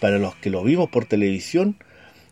para 0.00 0.18
los 0.18 0.34
que 0.36 0.50
lo 0.50 0.62
vimos 0.62 0.88
por 0.88 1.04
televisión, 1.04 1.76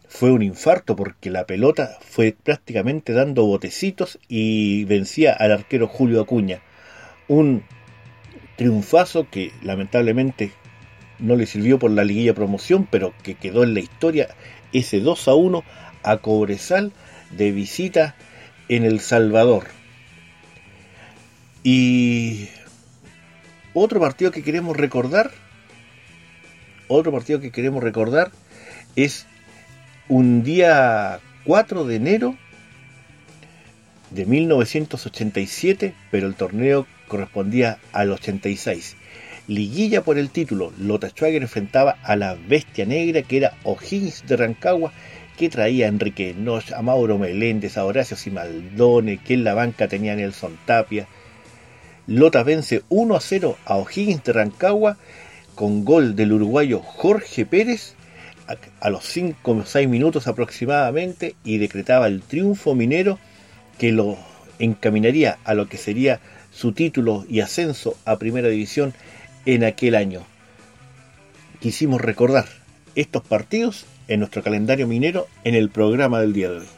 fue 0.09 0.31
un 0.31 0.43
infarto 0.43 0.97
porque 0.97 1.31
la 1.31 1.45
pelota 1.45 1.99
fue 2.01 2.35
prácticamente 2.43 3.13
dando 3.13 3.45
botecitos 3.45 4.19
y 4.27 4.85
vencía 4.85 5.35
al 5.35 5.53
arquero 5.53 5.87
Julio 5.87 6.23
Acuña. 6.23 6.63
Un 7.29 7.63
triunfazo 8.57 9.29
que 9.31 9.53
lamentablemente 9.63 10.53
no 11.19 11.37
le 11.37 11.47
sirvió 11.47 11.79
por 11.79 11.91
la 11.91 12.05
liguilla 12.05 12.35
promoción, 12.35 12.89
pero 12.91 13.13
que 13.23 13.35
quedó 13.35 13.65
en 13.65 13.75
la 13.75 13.81
historia 13.81 14.29
ese 14.73 15.01
2 15.01 15.29
a 15.29 15.35
1 15.35 15.65
a 16.03 16.17
Cobresal 16.19 16.93
de 17.31 17.53
visita 17.53 18.17
en 18.69 18.85
El 18.85 19.01
Salvador. 19.01 19.78
Y 21.63 22.49
otro 23.75 24.01
partido 24.01 24.31
que 24.31 24.43
queremos 24.43 24.77
recordar, 24.77 25.31
otro 26.87 27.13
partido 27.13 27.41
que 27.41 27.51
queremos 27.51 27.83
recordar 27.83 28.31
es 28.97 29.27
un 30.09 30.43
día 30.43 31.21
4 31.45 31.85
de 31.85 31.97
enero 31.97 32.37
de 34.11 34.25
1987, 34.25 35.95
pero 36.11 36.27
el 36.27 36.35
torneo 36.35 36.87
correspondía 37.09 37.79
al 37.93 38.13
86. 38.13 38.97
Liguilla 39.49 40.03
por 40.03 40.19
el 40.19 40.31
título, 40.31 40.73
Lota 40.79 41.09
Schwager 41.09 41.43
enfrentaba 41.43 41.97
a 42.03 42.17
la 42.17 42.35
bestia 42.35 42.85
negra 42.85 43.23
que 43.23 43.39
era 43.39 43.55
O'Higgins 43.65 44.27
de 44.27 44.37
Rancagua, 44.37 44.93
que 45.39 45.49
traía 45.49 45.87
a 45.87 45.89
Enrique 45.89 46.35
Noche, 46.35 46.75
a 46.75 46.83
Mauro 46.83 47.17
Meléndez, 47.17 47.79
a 47.79 47.85
Horacio 47.85 48.17
Simaldone, 48.17 49.19
que 49.19 49.35
en 49.35 49.45
la 49.45 49.55
banca 49.55 49.89
tenía 49.89 50.17
Nelson 50.17 50.59
Tapia, 50.67 51.07
Lota 52.09 52.43
vence 52.43 52.85
1 52.89 53.15
a 53.15 53.21
0 53.21 53.59
a 53.67 53.77
O'Higgins 53.77 54.25
de 54.25 54.33
Rancagua 54.33 54.97
con 55.55 55.85
gol 55.85 56.17
del 56.17 56.33
uruguayo 56.33 56.81
Jorge 56.81 57.45
Pérez 57.45 57.93
a, 58.81 58.89
los 58.89 59.05
5 59.05 59.51
o 59.53 59.67
6 59.67 59.87
minutos 59.91 60.27
aproximadamente 60.27 61.37
y 61.45 61.59
decretaba 61.59 62.07
el 62.07 62.23
triunfo 62.23 62.75
minero 62.75 63.19
que 63.77 63.93
lo 63.93 64.17
encaminaría 64.59 65.37
a 65.45 65.53
lo 65.53 65.69
que 65.69 65.77
sería 65.77 66.21
su 66.51 66.73
título 66.73 67.27
y 67.29 67.41
ascenso 67.41 67.95
a 68.07 68.17
primera 68.17 68.49
división 68.49 68.95
en 69.45 69.65
aquel 69.65 69.95
año. 69.95 70.23
Quisimos 71.61 72.01
recordar 72.01 72.47
estos 72.95 73.23
partidos 73.23 73.85
en 74.09 74.21
nuestro 74.21 74.43
calendario 74.43 74.87
minero 74.87 75.27
en 75.45 75.55
el 75.55 75.69
programa 75.69 76.23
del 76.23 76.33
día 76.33 76.49
de 76.49 76.61
hoy. 76.61 76.69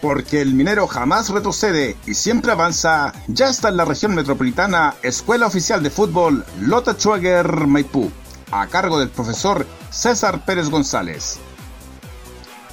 Porque 0.00 0.40
el 0.40 0.54
minero 0.54 0.86
jamás 0.86 1.28
retrocede 1.30 1.96
y 2.06 2.14
siempre 2.14 2.52
avanza, 2.52 3.12
ya 3.26 3.48
está 3.48 3.68
en 3.68 3.76
la 3.76 3.84
región 3.84 4.14
metropolitana 4.14 4.94
Escuela 5.02 5.46
Oficial 5.46 5.82
de 5.82 5.90
Fútbol 5.90 6.44
Lota 6.60 6.94
Schwager 6.94 7.66
Maipú, 7.66 8.10
a 8.50 8.66
cargo 8.66 8.98
del 8.98 9.10
profesor 9.10 9.66
César 9.90 10.44
Pérez 10.44 10.68
González. 10.68 11.38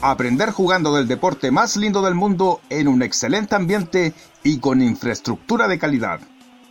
Aprender 0.02 0.52
jugando 0.52 0.96
del 0.96 1.08
deporte 1.08 1.52
más 1.52 1.78
lindo 1.78 2.02
del 2.02 2.16
mundo 2.16 2.62
en 2.70 2.88
un 2.88 3.02
excelente 3.02 3.56
ambiente 3.56 4.14
y 4.44 4.60
con 4.60 4.82
infraestructura 4.82 5.68
de 5.68 5.80
calidad. 5.80 6.20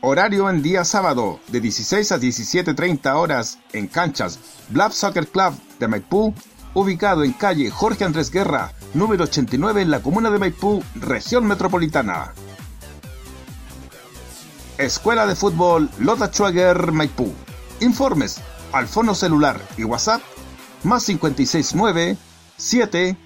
Horario 0.01 0.51
en 0.51 0.63
día 0.63 0.85
sábado 0.85 1.41
de 1.49 1.61
16 1.61 2.13
a 2.13 2.19
17.30 2.19 3.15
horas 3.15 3.59
en 3.73 3.89
canchas 3.89 4.39
Blab 4.69 4.93
Soccer 4.93 5.27
Club 5.27 5.55
de 5.79 5.89
Maipú 5.89 6.35
ubicado 6.75 7.25
en 7.25 7.33
calle 7.33 7.71
Jorge 7.71 8.05
Andrés 8.05 8.31
Guerra, 8.31 8.73
número 8.93 9.25
89 9.25 9.83
en 9.83 9.91
la 9.91 10.01
comuna 10.01 10.31
de 10.31 10.39
Maipú, 10.39 10.83
región 10.97 11.47
metropolitana. 11.47 12.35
Escuela 14.77 15.27
de 15.27 15.37
Fútbol 15.37 15.89
Lota 15.99 16.27
Schwager 16.27 16.93
Maipú. 16.93 17.33
Informes 17.81 18.41
al 18.75 18.89
fono 18.89 19.15
celular 19.15 19.61
y 19.79 19.85
WhatsApp 19.85 20.21
más 20.83 21.07
569 21.07 22.17
7 22.57 23.17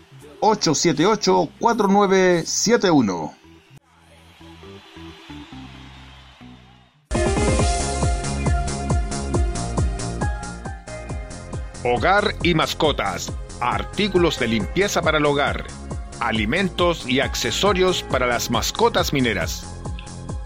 878 0.41 1.49
4971. 1.59 3.35
Hogar 11.85 12.35
y 12.43 12.55
mascotas, 12.55 13.33
artículos 13.61 14.39
de 14.39 14.49
limpieza 14.49 15.01
para 15.01 15.17
el 15.17 15.25
hogar, 15.25 15.65
alimentos 16.21 17.09
y 17.09 17.21
accesorios 17.21 18.03
para 18.03 18.27
las 18.27 18.51
mascotas 18.51 19.15
mineras. 19.15 19.65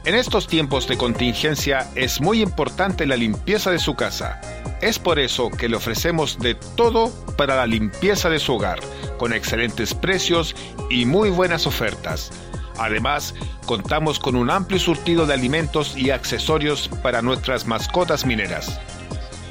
En 0.05 0.15
estos 0.15 0.47
tiempos 0.47 0.87
de 0.87 0.97
contingencia 0.97 1.91
es 1.97 2.21
muy 2.21 2.41
importante 2.41 3.07
la 3.07 3.17
limpieza 3.17 3.73
de 3.73 3.81
su 3.81 3.97
casa. 3.97 4.41
Es 4.83 4.99
por 4.99 5.21
eso 5.21 5.49
que 5.49 5.69
le 5.69 5.77
ofrecemos 5.77 6.41
de 6.41 6.57
todo 6.57 7.13
para 7.37 7.55
la 7.55 7.69
limpieza 7.69 8.29
de 8.29 8.41
su 8.41 8.55
hogar, 8.55 8.81
con 9.17 9.33
excelentes 9.33 9.95
precios 9.95 10.57
y 10.91 11.07
muy 11.07 11.31
buenas 11.31 11.69
ofertas. 11.69 12.33
Además, 12.79 13.33
contamos 13.65 14.19
con 14.19 14.35
un 14.35 14.51
amplio 14.51 14.81
surtido 14.81 15.25
de 15.25 15.35
alimentos 15.35 15.97
y 15.97 16.11
accesorios 16.11 16.91
para 17.01 17.23
nuestras 17.23 17.65
mascotas 17.65 18.27
mineras. 18.27 18.81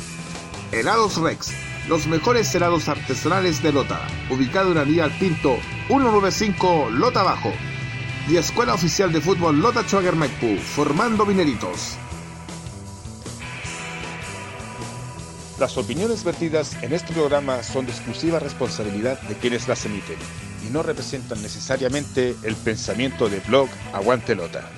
Helados 0.71 1.17
Rex, 1.17 1.51
los 1.89 2.05
mejores 2.05 2.53
helados 2.53 2.87
artesanales 2.87 3.63
de 3.63 3.71
Lota, 3.71 4.05
ubicado 4.29 4.69
en 4.69 4.75
la 4.75 4.83
vía 4.83 5.09
Pinto 5.19 5.57
195 5.87 6.91
Lota 6.91 7.23
Bajo. 7.23 7.51
Y 8.29 8.37
Escuela 8.37 8.75
Oficial 8.75 9.11
de 9.11 9.19
Fútbol 9.19 9.61
Lota 9.61 9.81
Schwager 9.81 10.15
Maipú, 10.15 10.55
formando 10.57 11.25
mineritos. 11.25 11.97
Las 15.59 15.75
opiniones 15.75 16.23
vertidas 16.23 16.77
en 16.83 16.93
este 16.93 17.13
programa 17.13 17.63
son 17.63 17.87
de 17.87 17.93
exclusiva 17.93 18.37
responsabilidad 18.37 19.19
de 19.21 19.33
quienes 19.33 19.67
las 19.67 19.83
emiten 19.85 20.17
y 20.67 20.71
no 20.71 20.83
representan 20.83 21.41
necesariamente 21.41 22.35
el 22.43 22.55
pensamiento 22.55 23.29
de 23.29 23.39
blog 23.41 23.69
Aguante 23.93 24.35
Lota. 24.35 24.69